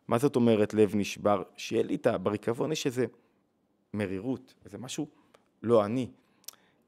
מה 0.08 0.18
זאת 0.18 0.36
אומרת 0.36 0.74
לב 0.74 0.96
נשבר? 0.96 1.42
את 1.94 2.06
בריקבון 2.22 2.72
יש 2.72 2.86
איזה 2.86 3.06
מרירות, 3.98 4.54
איזה 4.64 4.78
משהו 4.78 5.06
לא 5.62 5.84
אני. 5.84 6.08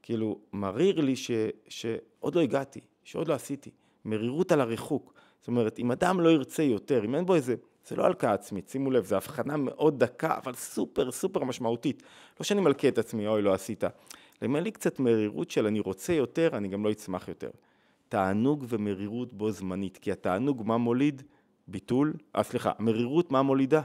כאילו, 0.01 0.39
מריר 0.53 1.01
לי 1.01 1.15
ש, 1.15 1.31
שעוד 1.67 2.35
לא 2.35 2.41
הגעתי, 2.41 2.79
שעוד 3.03 3.27
לא 3.27 3.33
עשיתי. 3.33 3.71
מרירות 4.05 4.51
על 4.51 4.61
הריחוק. 4.61 5.13
זאת 5.39 5.47
אומרת, 5.47 5.79
אם 5.79 5.91
אדם 5.91 6.19
לא 6.19 6.29
ירצה 6.29 6.63
יותר, 6.63 7.05
אם 7.05 7.15
אין 7.15 7.25
בו 7.25 7.35
איזה, 7.35 7.55
זה 7.87 7.95
לא 7.95 8.05
הלקאה 8.05 8.33
עצמית, 8.33 8.69
שימו 8.69 8.91
לב, 8.91 9.05
זו 9.05 9.15
הבחנה 9.15 9.57
מאוד 9.57 9.99
דקה, 9.99 10.37
אבל 10.43 10.53
סופר 10.53 11.11
סופר 11.11 11.43
משמעותית. 11.43 12.03
לא 12.39 12.43
שאני 12.43 12.61
מלכה 12.61 12.87
את 12.87 12.97
עצמי, 12.97 13.27
אוי, 13.27 13.41
לא 13.41 13.53
עשית. 13.53 13.83
אם 14.45 14.55
אין 14.55 14.63
לי 14.63 14.71
קצת 14.71 14.99
מרירות 14.99 15.51
של 15.51 15.67
אני 15.67 15.79
רוצה 15.79 16.13
יותר, 16.13 16.49
אני 16.53 16.67
גם 16.67 16.85
לא 16.85 16.91
אצמח 16.91 17.27
יותר. 17.27 17.49
תענוג 18.09 18.65
ומרירות 18.69 19.33
בו 19.33 19.51
זמנית, 19.51 19.97
כי 19.97 20.11
התענוג 20.11 20.63
מה 20.65 20.77
מוליד? 20.77 21.21
ביטול, 21.67 22.13
אה 22.35 22.43
סליחה, 22.43 22.71
מרירות 22.79 23.31
מה 23.31 23.41
מולידה? 23.41 23.81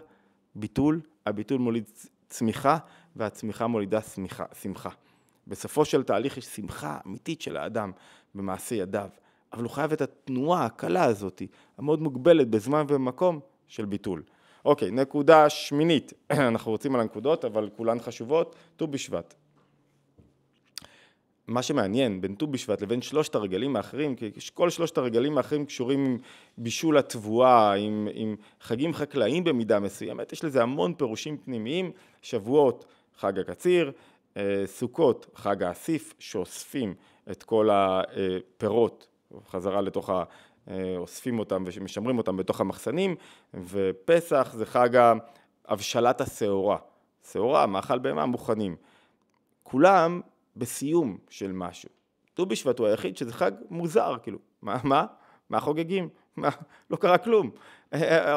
ביטול, 0.55 1.01
הביטול 1.27 1.59
מוליד 1.59 1.85
צמיחה, 2.29 2.79
והצמיחה 3.17 3.67
מולידה 3.67 4.01
שמחה. 4.01 4.45
שמחה. 4.63 4.91
בסופו 5.47 5.85
של 5.85 6.03
תהליך 6.03 6.37
יש 6.37 6.45
שמחה 6.45 6.99
אמיתית 7.07 7.43
של 7.43 7.57
האדם 7.57 7.93
במעשה 8.35 8.75
ידיו, 8.75 9.09
אבל 9.53 9.63
הוא 9.63 9.71
חייב 9.71 9.93
את 9.93 10.01
התנועה 10.01 10.65
הקלה 10.65 11.05
הזאת, 11.05 11.43
המאוד 11.79 12.03
מוגבלת 12.03 12.49
בזמן 12.49 12.85
ובמקום 12.89 13.41
של 13.69 13.85
ביטול. 13.85 14.23
אוקיי, 14.65 14.91
נקודה 14.91 15.51
שמינית, 15.51 16.13
אנחנו 16.31 16.71
רוצים 16.71 16.95
על 16.95 17.01
הנקודות, 17.01 17.45
אבל 17.45 17.71
כולן 17.77 18.01
חשובות, 18.01 18.57
ט"ו 18.77 18.87
בשבט. 18.87 19.35
מה 21.47 21.63
שמעניין 21.63 22.21
בין 22.21 22.35
ט"ו 22.35 22.47
בשבט 22.47 22.83
לבין 22.83 23.03
שלושת 23.03 23.35
הרגלים 23.35 23.77
האחרים, 23.77 24.17
כי 24.17 24.31
כל 24.55 24.71
שלושת 24.71 24.99
הרגלים 24.99 25.37
האחרים 25.37 25.67
קשורים 25.67 26.05
עם 26.05 26.19
בישול 26.59 26.99
התבואה, 26.99 27.73
עם, 27.73 28.09
עם 28.13 28.37
חגים 28.61 28.95
חקלאיים 28.95 29.45
במידה 29.45 29.81
מסוימת, 29.81 30.33
יש 30.33 30.45
לזה 30.45 30.63
המון 30.63 30.95
פירושים 30.95 31.37
פנימיים, 31.39 31.91
שבועות, 32.23 32.85
חג 33.19 33.39
הקציר, 33.39 33.93
אה, 34.37 34.63
סוכות, 34.67 35.27
חג 35.35 35.63
האסיף, 35.63 36.15
שאוספים 36.19 36.95
את 37.31 37.43
כל 37.43 37.69
הפירות 37.73 39.07
חזרה 39.49 39.81
לתוך 39.81 40.11
ה... 40.11 40.25
אה, 40.71 40.95
אוספים 40.97 41.39
אותם 41.39 41.65
ומשמרים 41.67 42.19
אותם 42.19 42.37
בתוך 42.37 42.61
המחסנים, 42.61 43.17
ופסח 43.55 44.53
זה 44.57 44.67
חג 44.67 45.17
הבשלת 45.69 46.21
השעורה. 46.21 46.79
שעורה, 47.33 47.67
מאכל 47.67 47.99
בהמה, 47.99 48.27
מוכנים. 48.27 48.77
כולם 49.63 50.21
בסיום 50.57 51.19
של 51.31 51.53
משהו. 51.53 51.89
ט"ו 52.35 52.47
בשבט 52.47 52.79
הוא 52.79 52.87
היחיד 52.87 53.17
שזה 53.17 53.33
חג 53.33 53.53
מוזר, 53.71 54.17
כאילו, 54.23 54.39
מה, 54.63 54.79
מה? 54.85 55.07
מה 55.51 55.61
חוגגים? 55.61 56.09
מה? 56.37 56.49
לא 56.91 56.97
קרה 56.97 57.19
כלום. 57.19 57.51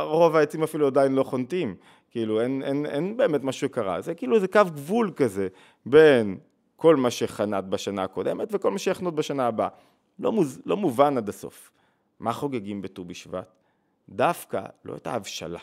רוב 0.01 0.35
העצים 0.35 0.63
אפילו 0.63 0.87
עדיין 0.87 1.15
לא 1.15 1.23
חונטים, 1.23 1.75
כאילו, 2.11 2.41
אין, 2.41 2.63
אין, 2.63 2.85
אין 2.85 3.17
באמת 3.17 3.43
משהו 3.43 3.67
שקרה. 3.67 4.01
זה 4.01 4.15
כאילו 4.15 4.35
איזה 4.35 4.47
קו 4.47 4.61
גבול 4.65 5.11
כזה 5.15 5.47
בין 5.85 6.37
כל 6.75 6.95
מה 6.95 7.11
שחנת 7.11 7.63
בשנה 7.63 8.03
הקודמת 8.03 8.47
וכל 8.51 8.71
מה 8.71 8.77
שיחנות 8.77 9.15
בשנה 9.15 9.47
הבאה. 9.47 9.67
לא, 10.19 10.31
מוז, 10.31 10.61
לא 10.65 10.77
מובן 10.77 11.17
עד 11.17 11.29
הסוף. 11.29 11.71
מה 12.19 12.33
חוגגים 12.33 12.81
בט"ו 12.81 13.05
בשבט? 13.05 13.51
דווקא 14.09 14.61
לא 14.85 14.95
את 14.95 15.07
ההבשלה, 15.07 15.59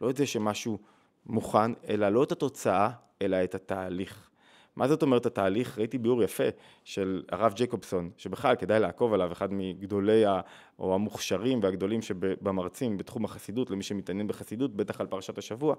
לא 0.00 0.10
את 0.10 0.16
זה 0.16 0.26
שמשהו 0.26 0.78
מוכן, 1.26 1.72
אלא 1.88 2.08
לא 2.08 2.22
את 2.22 2.32
התוצאה, 2.32 2.90
אלא 3.22 3.44
את 3.44 3.54
התהליך. 3.54 4.30
מה 4.76 4.88
זאת 4.88 5.02
אומרת 5.02 5.26
התהליך? 5.26 5.78
ראיתי 5.78 5.98
ביאור 5.98 6.22
יפה 6.22 6.44
של 6.84 7.22
הרב 7.32 7.52
ג'קובסון, 7.56 8.10
שבכלל 8.16 8.56
כדאי 8.56 8.80
לעקוב 8.80 9.14
עליו, 9.14 9.32
אחד 9.32 9.48
מגדולי 9.52 10.26
ה, 10.26 10.40
או 10.78 10.94
המוכשרים 10.94 11.62
והגדולים 11.62 12.02
שבמרצים 12.02 12.96
בתחום 12.96 13.24
החסידות, 13.24 13.70
למי 13.70 13.82
שמתעניין 13.82 14.26
בחסידות, 14.26 14.76
בטח 14.76 15.00
על 15.00 15.06
פרשת 15.06 15.38
השבוע. 15.38 15.74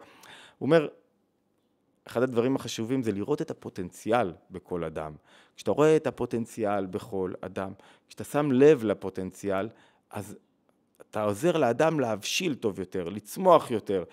הוא 0.58 0.68
אומר, 0.68 0.88
אחד 2.08 2.24
הדברים 2.24 2.56
החשובים 2.56 3.04
זה 3.04 3.12
לראות 3.12 3.42
את 3.42 3.52
הפוטנציאל 3.52 4.34
בכל 4.52 4.84
אדם. 4.84 5.14
כשאתה 5.56 5.72
רואה 5.72 5.96
את 5.96 6.08
הפוטנציאל 6.08 6.86
בכל 6.86 7.34
אדם, 7.42 7.72
כשאתה 8.08 8.24
שם 8.24 8.52
לב 8.52 8.84
לפוטנציאל, 8.84 9.70
אז 10.10 10.38
אתה 11.10 11.24
עוזר 11.24 11.58
לאדם 11.58 12.00
להבשיל 12.00 12.56
טוב 12.56 12.80
יותר, 12.80 13.10
לצמוח 13.10 13.72
יותר. 13.72 14.04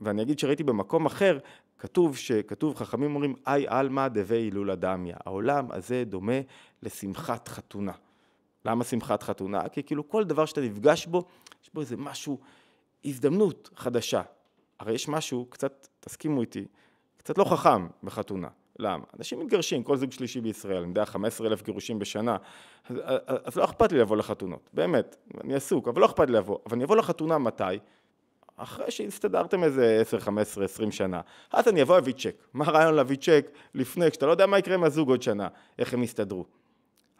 ואני 0.00 0.22
אגיד 0.22 0.38
שראיתי 0.38 0.64
במקום 0.64 1.06
אחר, 1.06 1.38
כתוב 1.78 2.16
שכתוב, 2.16 2.74
חכמים 2.74 3.14
אומרים, 3.14 3.34
אי 3.46 3.66
עלמא 3.68 4.08
דבי 4.08 4.36
הילולה 4.36 4.74
דמיא, 4.74 5.14
העולם 5.24 5.66
הזה 5.70 6.04
דומה 6.06 6.40
לשמחת 6.82 7.48
חתונה. 7.48 7.92
למה 8.64 8.84
שמחת 8.84 9.22
חתונה? 9.22 9.68
כי 9.68 9.82
כאילו 9.82 10.08
כל 10.08 10.24
דבר 10.24 10.46
שאתה 10.46 10.60
נפגש 10.60 11.06
בו, 11.06 11.24
יש 11.62 11.70
בו 11.74 11.80
איזה 11.80 11.96
משהו, 11.96 12.38
הזדמנות 13.04 13.70
חדשה. 13.76 14.22
הרי 14.78 14.92
יש 14.92 15.08
משהו, 15.08 15.46
קצת, 15.50 15.88
תסכימו 16.00 16.40
איתי, 16.40 16.64
קצת 17.16 17.38
לא 17.38 17.44
חכם 17.44 17.86
בחתונה. 18.02 18.48
למה? 18.78 19.04
אנשים 19.18 19.40
מתגרשים, 19.40 19.82
כל 19.82 19.96
זוג 19.96 20.12
שלישי 20.12 20.40
בישראל, 20.40 20.76
אני 20.76 20.88
יודע, 20.88 21.04
15 21.04 21.46
אלף 21.46 21.62
גירושים 21.62 21.98
בשנה, 21.98 22.36
אז, 22.88 22.96
אז 23.44 23.56
לא 23.56 23.64
אכפת 23.64 23.92
לי 23.92 23.98
לבוא 23.98 24.16
לחתונות, 24.16 24.70
באמת, 24.72 25.16
אני 25.44 25.54
עסוק, 25.54 25.88
אבל 25.88 26.00
לא 26.00 26.06
אכפת 26.06 26.30
לי 26.30 26.36
לבוא. 26.36 26.58
אבל 26.66 26.76
אני 26.76 26.84
אבוא 26.84 26.96
לחתונה 26.96 27.38
מתי? 27.38 27.64
אחרי 28.56 28.90
שהסתדרתם 28.90 29.64
איזה 29.64 29.98
10, 30.00 30.20
15, 30.20 30.64
20 30.64 30.90
שנה, 30.90 31.20
אז 31.52 31.68
אני 31.68 31.82
אבוא 31.82 31.94
להביא 31.94 32.12
צ'ק. 32.12 32.34
מה 32.54 32.64
הרעיון 32.66 32.94
להביא 32.94 33.16
צ'ק 33.16 33.50
לפני, 33.74 34.10
כשאתה 34.10 34.26
לא 34.26 34.30
יודע 34.30 34.46
מה 34.46 34.58
יקרה 34.58 34.74
עם 34.74 34.84
הזוג 34.84 35.08
עוד 35.08 35.22
שנה, 35.22 35.48
איך 35.78 35.94
הם 35.94 36.02
יסתדרו. 36.02 36.44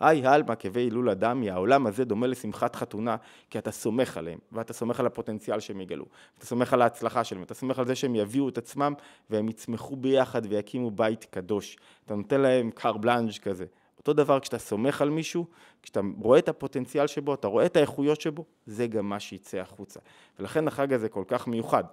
היי 0.01 0.27
הלמה 0.27 0.55
כבי 0.55 0.81
הילול 0.81 1.11
אדמי, 1.11 1.51
העולם 1.51 1.87
הזה 1.87 2.05
דומה 2.05 2.27
לשמחת 2.27 2.77
חתונה, 2.77 3.17
כי 3.51 3.59
אתה 3.59 3.71
סומך 3.71 4.17
עליהם, 4.17 4.39
ואתה 4.53 4.73
סומך 4.73 5.01
על 5.01 5.07
הפוטנציאל 5.07 5.61
שהם 5.61 5.81
יגלו, 5.81 6.05
אתה 6.39 6.47
סומך 6.47 6.73
על 6.73 6.83
ההצלחה 6.83 7.25
שלהם, 7.25 7.43
אתה 7.43 7.55
סומך 7.55 7.79
על 7.79 7.87
זה 7.87 7.95
שהם 7.95 8.15
יביאו 8.15 8.49
את 8.49 8.59
עצמם 8.59 8.95
והם 9.31 9.49
יצמחו 9.49 9.97
ביחד 9.97 10.43
ויקימו 10.49 10.91
בית 10.91 11.25
קדוש. 11.25 11.77
אתה 12.05 12.15
נותן 12.15 12.41
להם 12.41 12.71
קר 12.71 12.93
בלאנג' 12.93 13.39
כזה. 13.43 13.65
אותו 14.03 14.13
דבר 14.13 14.41
כשאתה 14.41 14.59
סומך 14.59 15.03
על 15.03 15.11
מישהו, 15.11 15.47
כשאתה 15.83 16.01
רואה 16.19 16.39
את 16.39 16.49
הפוטנציאל 16.49 17.07
שבו, 17.07 17.35
אתה 17.35 17.49
רואה 17.49 17.67
את 17.67 17.77
האיכויות 17.77 18.21
שבו, 18.21 18.45
זה 18.67 18.87
גם 18.87 19.09
מה 19.09 19.21
שיצא 19.21 19.59
החוצה. 19.59 20.01
ולכן 20.39 20.69
החג 20.69 20.93
הזה 20.93 21.09
כל 21.09 21.25
כך 21.27 21.47
מיוחד. 21.49 21.85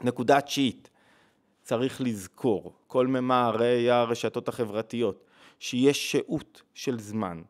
נקודה 0.00 0.40
תשיעית, 0.40 0.90
צריך 1.62 2.00
לזכור, 2.00 2.72
כל 2.86 3.06
ממהרי 3.06 3.90
הרשתות 3.90 4.48
החברתיות, 4.48 5.24
שיש 5.58 6.12
שהות 6.12 6.62
של 6.74 6.98
זמן 6.98 7.42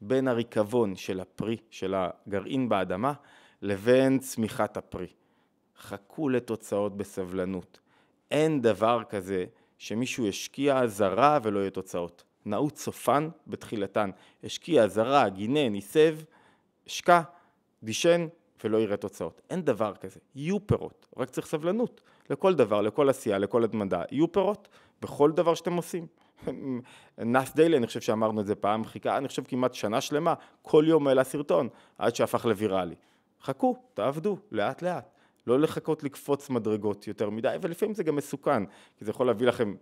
בין 0.00 0.28
הריקבון 0.28 0.96
של 0.96 1.20
הפרי, 1.20 1.56
של 1.70 1.94
הגרעין 1.96 2.68
באדמה, 2.68 3.12
לבין 3.62 4.18
צמיחת 4.18 4.76
הפרי. 4.76 5.06
חכו 5.78 6.28
לתוצאות 6.28 6.96
בסבלנות. 6.96 7.80
אין 8.30 8.62
דבר 8.62 9.02
כזה 9.08 9.44
שמישהו 9.78 10.26
ישקיע 10.26 10.86
זרה 10.86 11.38
ולא 11.42 11.60
יהיו 11.60 11.70
תוצאות. 11.70 12.24
נעוץ 12.46 12.82
סופן 12.82 13.28
בתחילתן. 13.46 14.10
השקיע, 14.44 14.88
זרה, 14.88 15.28
גינן, 15.28 15.74
הסב, 15.74 16.16
השקע, 16.86 17.20
דישן 17.82 18.26
ולא 18.64 18.78
יראה 18.78 18.96
תוצאות. 18.96 19.42
אין 19.50 19.62
דבר 19.62 19.94
כזה. 19.94 20.20
יהיו 20.34 20.66
פירות, 20.66 21.06
רק 21.16 21.30
צריך 21.30 21.46
סבלנות. 21.46 22.00
לכל 22.30 22.54
דבר, 22.54 22.80
לכל 22.80 23.08
עשייה, 23.08 23.38
לכל 23.38 23.64
התמדה. 23.64 24.02
יהיו 24.10 24.32
פירות 24.32 24.68
בכל 25.02 25.32
דבר 25.32 25.54
שאתם 25.54 25.72
עושים. 25.72 26.06
נאס 27.18 27.54
דיילי, 27.54 27.76
אני 27.76 27.86
חושב 27.86 28.00
שאמרנו 28.00 28.40
את 28.40 28.46
זה 28.46 28.54
פעם, 28.54 28.84
חיכה, 28.84 29.16
אני 29.16 29.28
חושב 29.28 29.42
כמעט 29.44 29.74
שנה 29.74 30.00
שלמה, 30.00 30.34
כל 30.62 30.84
יום 30.88 31.06
העלה 31.06 31.24
סרטון, 31.24 31.68
עד 31.98 32.14
שהפך 32.14 32.44
לוויראלי. 32.44 32.94
חכו, 33.42 33.76
תעבדו, 33.94 34.38
לאט 34.50 34.82
לאט. 34.82 35.10
לא 35.46 35.60
לחכות 35.60 36.02
לקפוץ 36.02 36.50
מדרגות 36.50 37.06
יותר 37.06 37.30
מדי, 37.30 37.56
ולפעמים 37.62 37.94
זה 37.94 38.02
גם 38.02 38.16
מסוכן, 38.16 38.64
כי 38.96 39.04
זה 39.04 39.10
יכול 39.10 39.26
להביא 39.26 39.46
לכם 39.46 39.74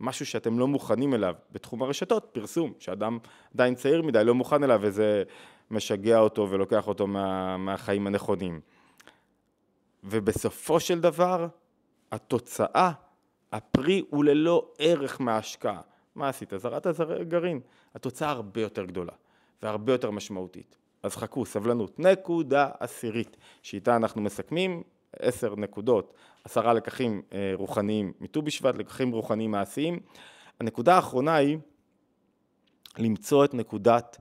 משהו 0.00 0.26
שאתם 0.26 0.58
לא 0.58 0.68
מוכנים 0.68 1.14
אליו 1.14 1.34
בתחום 1.52 1.82
הרשתות, 1.82 2.28
פרסום, 2.32 2.72
שאדם 2.78 3.18
עדיין 3.54 3.74
צעיר 3.74 4.02
מדי 4.02 4.24
לא 4.24 4.34
מוכן 4.34 4.64
אליו 4.64 4.78
וזה 4.82 5.22
משגע 5.70 6.18
אותו 6.18 6.50
ולוקח 6.50 6.88
אותו 6.88 7.06
מה, 7.06 7.56
מהחיים 7.56 8.06
הנכונים. 8.06 8.60
ובסופו 10.04 10.80
של 10.80 11.00
דבר, 11.00 11.46
התוצאה, 12.12 12.92
הפרי 13.52 14.04
הוא 14.10 14.24
ללא 14.24 14.70
ערך 14.78 15.20
מההשקעה. 15.20 15.80
מה 16.14 16.28
עשית? 16.28 16.52
זרעת 16.56 16.86
גרעין. 17.28 17.60
התוצאה 17.94 18.30
הרבה 18.30 18.60
יותר 18.60 18.84
גדולה 18.84 19.12
והרבה 19.62 19.92
יותר 19.92 20.10
משמעותית. 20.10 20.76
אז 21.02 21.16
חכו, 21.16 21.46
סבלנות. 21.46 21.98
נקודה 21.98 22.68
עשירית, 22.80 23.36
שאיתה 23.62 23.96
אנחנו 23.96 24.22
מסכמים, 24.22 24.82
עשר 25.18 25.54
נקודות, 25.56 26.14
עשרה 26.44 26.72
לקחים 26.72 27.22
אה, 27.32 27.52
רוחניים 27.54 28.12
מט"ו 28.20 28.42
בשבט, 28.42 28.74
לקחים 28.74 29.12
רוחניים 29.12 29.50
מעשיים. 29.50 30.00
הנקודה 30.60 30.96
האחרונה 30.96 31.34
היא 31.34 31.58
למצוא 32.98 33.44
את 33.44 33.54
נקודת 33.54 34.18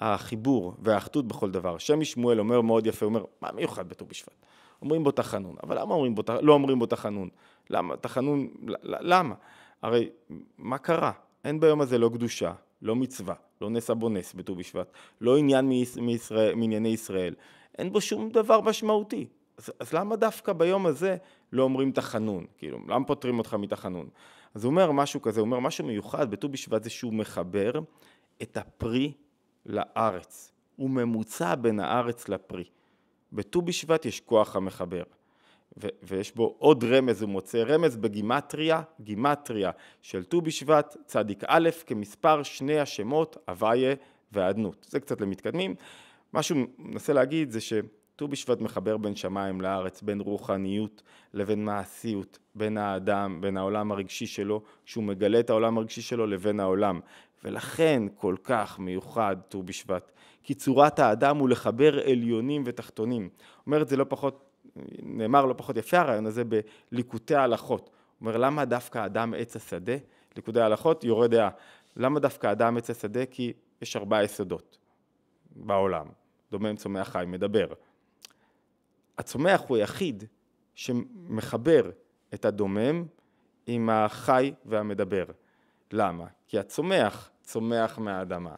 החיבור 0.00 0.74
והאחדות 0.78 1.28
בכל 1.28 1.50
דבר. 1.50 1.78
שמי 1.78 2.04
שמואל 2.04 2.40
אומר 2.40 2.60
מאוד 2.60 2.86
יפה, 2.86 3.06
אומר, 3.06 3.24
מה 3.40 3.52
מיוחד 3.52 3.88
בט"ו 3.88 4.06
בשבט? 4.06 4.46
אומרים 4.82 5.04
בו 5.04 5.10
תחנון, 5.10 5.56
אבל 5.62 5.80
למה 5.80 5.94
אומרים 5.94 6.14
בו, 6.14 6.22
לא 6.42 6.52
אומרים 6.52 6.78
בו 6.78 6.86
תחנון? 6.86 7.28
למה? 7.70 7.96
תחנון, 7.96 8.48
למה? 8.82 9.34
הרי 9.82 10.08
מה 10.58 10.78
קרה? 10.78 11.12
אין 11.44 11.60
ביום 11.60 11.80
הזה 11.80 11.98
לא 11.98 12.10
קדושה, 12.14 12.52
לא 12.82 12.96
מצווה, 12.96 13.34
לא 13.60 13.70
נס 13.70 13.90
אבו 13.90 14.08
נס 14.08 14.34
בט"ו 14.34 14.54
בשבט, 14.54 14.92
לא 15.20 15.36
עניין 15.36 15.68
מישראל, 16.00 16.54
מענייני 16.54 16.88
ישראל, 16.88 17.34
אין 17.78 17.92
בו 17.92 18.00
שום 18.00 18.30
דבר 18.30 18.60
משמעותי. 18.60 19.26
אז, 19.58 19.72
אז 19.80 19.92
למה 19.92 20.16
דווקא 20.16 20.52
ביום 20.52 20.86
הזה 20.86 21.16
לא 21.52 21.62
אומרים 21.62 21.92
תחנון? 21.92 22.46
כאילו, 22.58 22.78
למה 22.88 23.04
פותרים 23.04 23.38
אותך 23.38 23.54
מתחנון? 23.54 24.08
אז 24.54 24.64
הוא 24.64 24.70
אומר 24.70 24.92
משהו 24.92 25.22
כזה, 25.22 25.40
הוא 25.40 25.46
אומר 25.46 25.58
משהו 25.58 25.86
מיוחד 25.86 26.30
בט"ו 26.30 26.48
בשבט 26.48 26.82
זה 26.82 26.90
שהוא 26.90 27.14
מחבר 27.14 27.72
את 28.42 28.56
הפרי 28.56 29.12
לארץ. 29.66 30.52
הוא 30.76 30.90
ממוצע 30.90 31.54
בין 31.54 31.80
הארץ 31.80 32.28
לפרי. 32.28 32.64
בט"ו 33.32 33.62
בשבט 33.62 34.04
יש 34.06 34.20
כוח 34.20 34.56
המחבר. 34.56 35.02
ו- 35.82 35.88
ויש 36.02 36.34
בו 36.34 36.56
עוד 36.58 36.84
רמז, 36.84 37.22
הוא 37.22 37.30
מוצא 37.30 37.58
רמז 37.58 37.96
בגימטריה, 37.96 38.82
גימטריה 39.00 39.70
של 40.02 40.24
ט"ו 40.24 40.40
בשבט, 40.40 40.96
צדיק 41.06 41.44
א', 41.46 41.68
כמספר 41.86 42.42
שני 42.42 42.78
השמות, 42.78 43.36
הוויה 43.48 43.94
ואדנות. 44.32 44.86
זה 44.90 45.00
קצת 45.00 45.20
למתקדמים. 45.20 45.74
מה 46.32 46.42
שהוא 46.42 46.66
מנסה 46.78 47.12
להגיד 47.12 47.50
זה 47.50 47.60
שט"ו 48.18 48.28
בשבט 48.28 48.60
מחבר 48.60 48.96
בין 48.96 49.16
שמיים 49.16 49.60
לארץ, 49.60 50.02
בין 50.02 50.20
רוחניות 50.20 51.02
לבין 51.34 51.64
מעשיות, 51.64 52.38
בין 52.54 52.78
האדם, 52.78 53.40
בין 53.40 53.56
העולם 53.56 53.92
הרגשי 53.92 54.26
שלו, 54.26 54.62
שהוא 54.84 55.04
מגלה 55.04 55.40
את 55.40 55.50
העולם 55.50 55.78
הרגשי 55.78 56.02
שלו 56.02 56.26
לבין 56.26 56.60
העולם. 56.60 57.00
ולכן 57.44 58.02
כל 58.14 58.36
כך 58.44 58.78
מיוחד 58.78 59.36
ט"ו 59.48 59.62
בשבט. 59.62 60.12
כי 60.42 60.54
צורת 60.54 60.98
האדם 60.98 61.36
הוא 61.36 61.48
לחבר 61.48 62.00
עליונים 62.10 62.62
ותחתונים. 62.66 63.28
אומרת 63.66 63.88
זה 63.88 63.96
לא 63.96 64.04
פחות 64.08 64.44
נאמר 65.02 65.44
לא 65.46 65.54
פחות 65.56 65.76
יפה 65.76 65.98
הרעיון 65.98 66.26
הזה 66.26 66.42
בליקוטי 66.92 67.34
ההלכות. 67.34 67.90
אומר 68.20 68.36
למה 68.36 68.64
דווקא 68.64 69.06
אדם 69.06 69.34
עץ 69.36 69.56
השדה? 69.56 69.96
ליקוטי 70.36 70.60
ההלכות 70.60 71.04
יורה 71.04 71.28
דעה. 71.28 71.50
למה 71.96 72.20
דווקא 72.20 72.52
אדם 72.52 72.76
עץ 72.76 72.90
השדה? 72.90 73.26
כי 73.26 73.52
יש 73.82 73.96
ארבעה 73.96 74.24
יסודות 74.24 74.78
בעולם. 75.56 76.06
דומם 76.50 76.76
צומח 76.76 77.08
חי 77.08 77.24
מדבר. 77.26 77.66
הצומח 79.18 79.62
הוא 79.68 79.76
היחיד 79.76 80.24
שמחבר 80.74 81.90
את 82.34 82.44
הדומם 82.44 83.04
עם 83.66 83.90
החי 83.90 84.52
והמדבר. 84.64 85.24
למה? 85.92 86.26
כי 86.48 86.58
הצומח 86.58 87.30
צומח 87.42 87.98
מהאדמה 87.98 88.54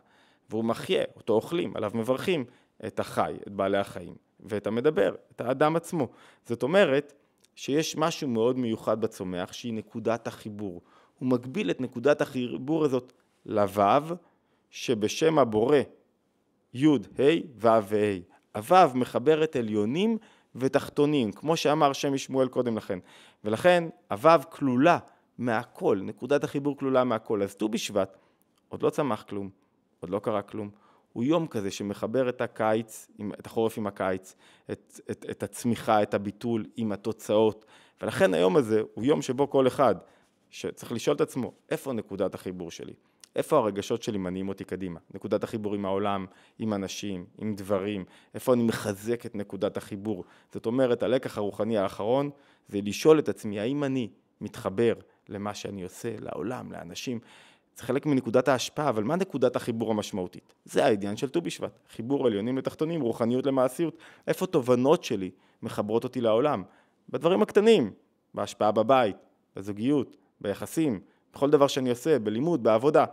והוא 0.50 0.64
מחיה, 0.64 1.04
אותו 1.16 1.32
אוכלים, 1.32 1.76
עליו 1.76 1.90
מברכים 1.94 2.44
את 2.86 3.00
החי, 3.00 3.34
את 3.46 3.52
בעלי 3.52 3.78
החיים. 3.78 4.14
ואת 4.40 4.66
המדבר, 4.66 5.14
את 5.32 5.40
האדם 5.40 5.76
עצמו. 5.76 6.08
זאת 6.46 6.62
אומרת 6.62 7.12
שיש 7.54 7.96
משהו 7.96 8.28
מאוד 8.28 8.58
מיוחד 8.58 9.00
בצומח 9.00 9.52
שהיא 9.52 9.74
נקודת 9.74 10.26
החיבור. 10.26 10.82
הוא 11.18 11.28
מגביל 11.28 11.70
את 11.70 11.80
נקודת 11.80 12.20
החיבור 12.20 12.84
הזאת 12.84 13.12
לוו 13.46 14.16
שבשם 14.70 15.38
הבורא 15.38 15.78
י' 16.74 16.86
ה' 16.86 16.96
ו' 17.56 17.68
וה'. 17.88 18.18
הוו 18.54 18.90
מחברת 18.94 19.56
עליונים 19.56 20.18
ותחתונים, 20.54 21.32
כמו 21.32 21.56
שאמר 21.56 21.92
שם 21.92 22.14
משמואל 22.14 22.48
קודם 22.48 22.76
לכן. 22.76 22.98
ולכן 23.44 23.84
הוו 24.10 24.40
כלולה 24.50 24.98
מהכל, 25.38 26.00
נקודת 26.02 26.44
החיבור 26.44 26.76
כלולה 26.76 27.04
מהכל. 27.04 27.42
אז 27.42 27.54
ט"ו 27.54 27.68
בשבט 27.68 28.16
עוד 28.68 28.82
לא 28.82 28.90
צמח 28.90 29.22
כלום, 29.22 29.50
עוד 30.00 30.10
לא 30.10 30.18
קרה 30.18 30.42
כלום. 30.42 30.70
הוא 31.12 31.24
יום 31.24 31.46
כזה 31.46 31.70
שמחבר 31.70 32.28
את 32.28 32.40
הקיץ, 32.40 33.08
את 33.40 33.46
החורף 33.46 33.78
עם 33.78 33.86
הקיץ, 33.86 34.34
את, 34.70 35.00
את, 35.10 35.26
את 35.30 35.42
הצמיחה, 35.42 36.02
את 36.02 36.14
הביטול 36.14 36.66
עם 36.76 36.92
התוצאות, 36.92 37.64
ולכן 38.02 38.34
היום 38.34 38.56
הזה 38.56 38.82
הוא 38.94 39.04
יום 39.04 39.22
שבו 39.22 39.50
כל 39.50 39.66
אחד 39.66 39.94
שצריך 40.50 40.92
לשאול 40.92 41.16
את 41.16 41.20
עצמו, 41.20 41.52
איפה 41.70 41.92
נקודת 41.92 42.34
החיבור 42.34 42.70
שלי? 42.70 42.92
איפה 43.36 43.56
הרגשות 43.56 44.02
שלי 44.02 44.18
מניעים 44.18 44.48
אותי 44.48 44.64
קדימה? 44.64 45.00
נקודת 45.14 45.44
החיבור 45.44 45.74
עם 45.74 45.84
העולם, 45.84 46.26
עם 46.58 46.74
אנשים, 46.74 47.24
עם 47.38 47.54
דברים, 47.54 48.04
איפה 48.34 48.54
אני 48.54 48.62
מחזק 48.62 49.26
את 49.26 49.34
נקודת 49.34 49.76
החיבור? 49.76 50.24
זאת 50.52 50.66
אומרת, 50.66 51.02
הלקח 51.02 51.38
הרוחני 51.38 51.78
האחרון 51.78 52.30
זה 52.68 52.78
לשאול 52.84 53.18
את 53.18 53.28
עצמי, 53.28 53.60
האם 53.60 53.84
אני 53.84 54.08
מתחבר 54.40 54.94
למה 55.28 55.54
שאני 55.54 55.82
עושה, 55.82 56.14
לעולם, 56.20 56.72
לאנשים, 56.72 57.18
זה 57.76 57.82
חלק 57.82 58.06
מנקודת 58.06 58.48
ההשפעה, 58.48 58.88
אבל 58.88 59.04
מה 59.04 59.16
נקודת 59.16 59.56
החיבור 59.56 59.90
המשמעותית? 59.90 60.54
זה 60.64 60.84
העניין 60.84 61.16
של 61.16 61.28
ט"ו 61.28 61.40
בשבט, 61.40 61.78
חיבור 61.88 62.26
עליונים 62.26 62.58
לתחתונים, 62.58 63.00
רוחניות 63.00 63.46
למעשיות, 63.46 63.98
איפה 64.26 64.46
תובנות 64.46 65.04
שלי 65.04 65.30
מחברות 65.62 66.04
אותי 66.04 66.20
לעולם? 66.20 66.62
בדברים 67.08 67.42
הקטנים, 67.42 67.92
בהשפעה 68.34 68.72
בבית, 68.72 69.16
בזוגיות, 69.56 70.16
ביחסים, 70.40 71.00
בכל 71.34 71.50
דבר 71.50 71.66
שאני 71.66 71.90
עושה, 71.90 72.18
בלימוד, 72.18 72.62
בעבודה. 72.62 73.04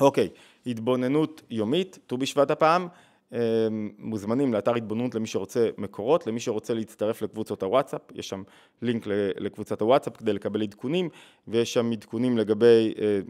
אוקיי, 0.00 0.28
התבוננות 0.66 1.42
יומית, 1.50 1.98
ט"ו 2.06 2.18
בשבט 2.18 2.50
הפעם, 2.50 2.88
אמ, 3.32 3.38
מוזמנים 3.98 4.54
לאתר 4.54 4.74
התבוננות 4.74 5.14
למי 5.14 5.26
שרוצה 5.26 5.68
מקורות, 5.78 6.26
למי 6.26 6.40
שרוצה 6.40 6.74
להצטרף 6.74 7.22
לקבוצות 7.22 7.62
הוואטסאפ, 7.62 8.00
יש 8.14 8.28
שם 8.28 8.42
לינק 8.82 9.04
לקבוצת 9.38 9.80
הוואטסאפ 9.80 10.16
כדי 10.16 10.32
לקבל 10.32 10.62
עדכונים, 10.62 11.08
ויש 11.48 11.74
שם 11.74 11.92
עדכונים 11.92 12.38
לגבי 12.38 12.94
אה, 12.98 13.20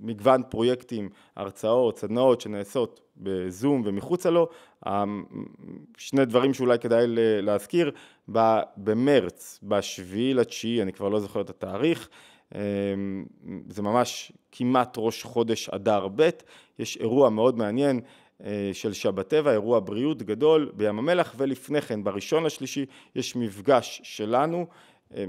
מגוון 0.00 0.42
פרויקטים, 0.48 1.08
הרצאות, 1.36 1.98
סדנאות 1.98 2.40
שנעשות 2.40 3.00
בזום 3.16 3.82
ומחוצה 3.84 4.30
לו. 4.30 4.48
שני 5.96 6.24
דברים 6.24 6.54
שאולי 6.54 6.78
כדאי 6.78 7.04
להזכיר, 7.42 7.90
במרץ, 8.76 9.60
בשביעי 9.62 10.34
לתשיעי, 10.34 10.82
אני 10.82 10.92
כבר 10.92 11.08
לא 11.08 11.20
זוכר 11.20 11.40
את 11.40 11.50
התאריך, 11.50 12.08
אמ, 12.08 12.37
זה 13.68 13.82
ממש 13.82 14.32
כמעט 14.52 14.94
ראש 14.96 15.22
חודש 15.22 15.68
אדר 15.68 16.08
ב', 16.16 16.28
יש 16.78 16.96
אירוע 16.96 17.30
מאוד 17.30 17.58
מעניין 17.58 18.00
אה, 18.44 18.70
של 18.72 18.92
שבת 18.92 19.28
טבע, 19.28 19.52
אירוע 19.52 19.80
בריאות 19.80 20.22
גדול 20.22 20.72
בים 20.74 20.98
המלח, 20.98 21.34
ולפני 21.36 21.80
כן, 21.80 22.04
בראשון 22.04 22.44
לשלישי, 22.44 22.86
יש 23.14 23.36
מפגש 23.36 24.00
שלנו, 24.04 24.66
אה, 25.14 25.24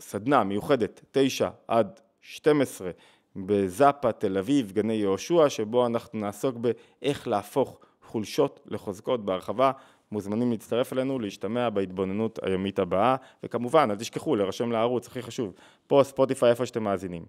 סדנה 0.00 0.44
מיוחדת, 0.44 1.04
תשע 1.10 1.48
עד 1.68 2.00
שתים 2.20 2.60
עשרה, 2.60 2.90
בזאפה, 3.36 4.12
תל 4.12 4.38
אביב, 4.38 4.72
גני 4.72 4.94
יהושע, 4.94 5.48
שבו 5.48 5.86
אנחנו 5.86 6.18
נעסוק 6.18 6.56
באיך 6.56 7.28
להפוך 7.28 7.78
חולשות 8.02 8.60
לחוזקות 8.66 9.24
בהרחבה. 9.24 9.72
מוזמנים 10.12 10.50
להצטרף 10.50 10.92
אלינו, 10.92 11.18
להשתמע 11.18 11.70
בהתבוננות 11.70 12.38
היומית 12.42 12.78
הבאה, 12.78 13.16
וכמובן, 13.42 13.88
אל 13.90 13.96
תשכחו 13.96 14.36
להירשם 14.36 14.72
לערוץ, 14.72 15.06
הכי 15.06 15.22
חשוב, 15.22 15.52
פה 15.86 16.00
ספוטיפיי 16.04 16.50
איפה 16.50 16.66
שאתם 16.66 16.82
מאזינים, 16.82 17.26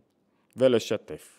ולשתף. 0.57 1.38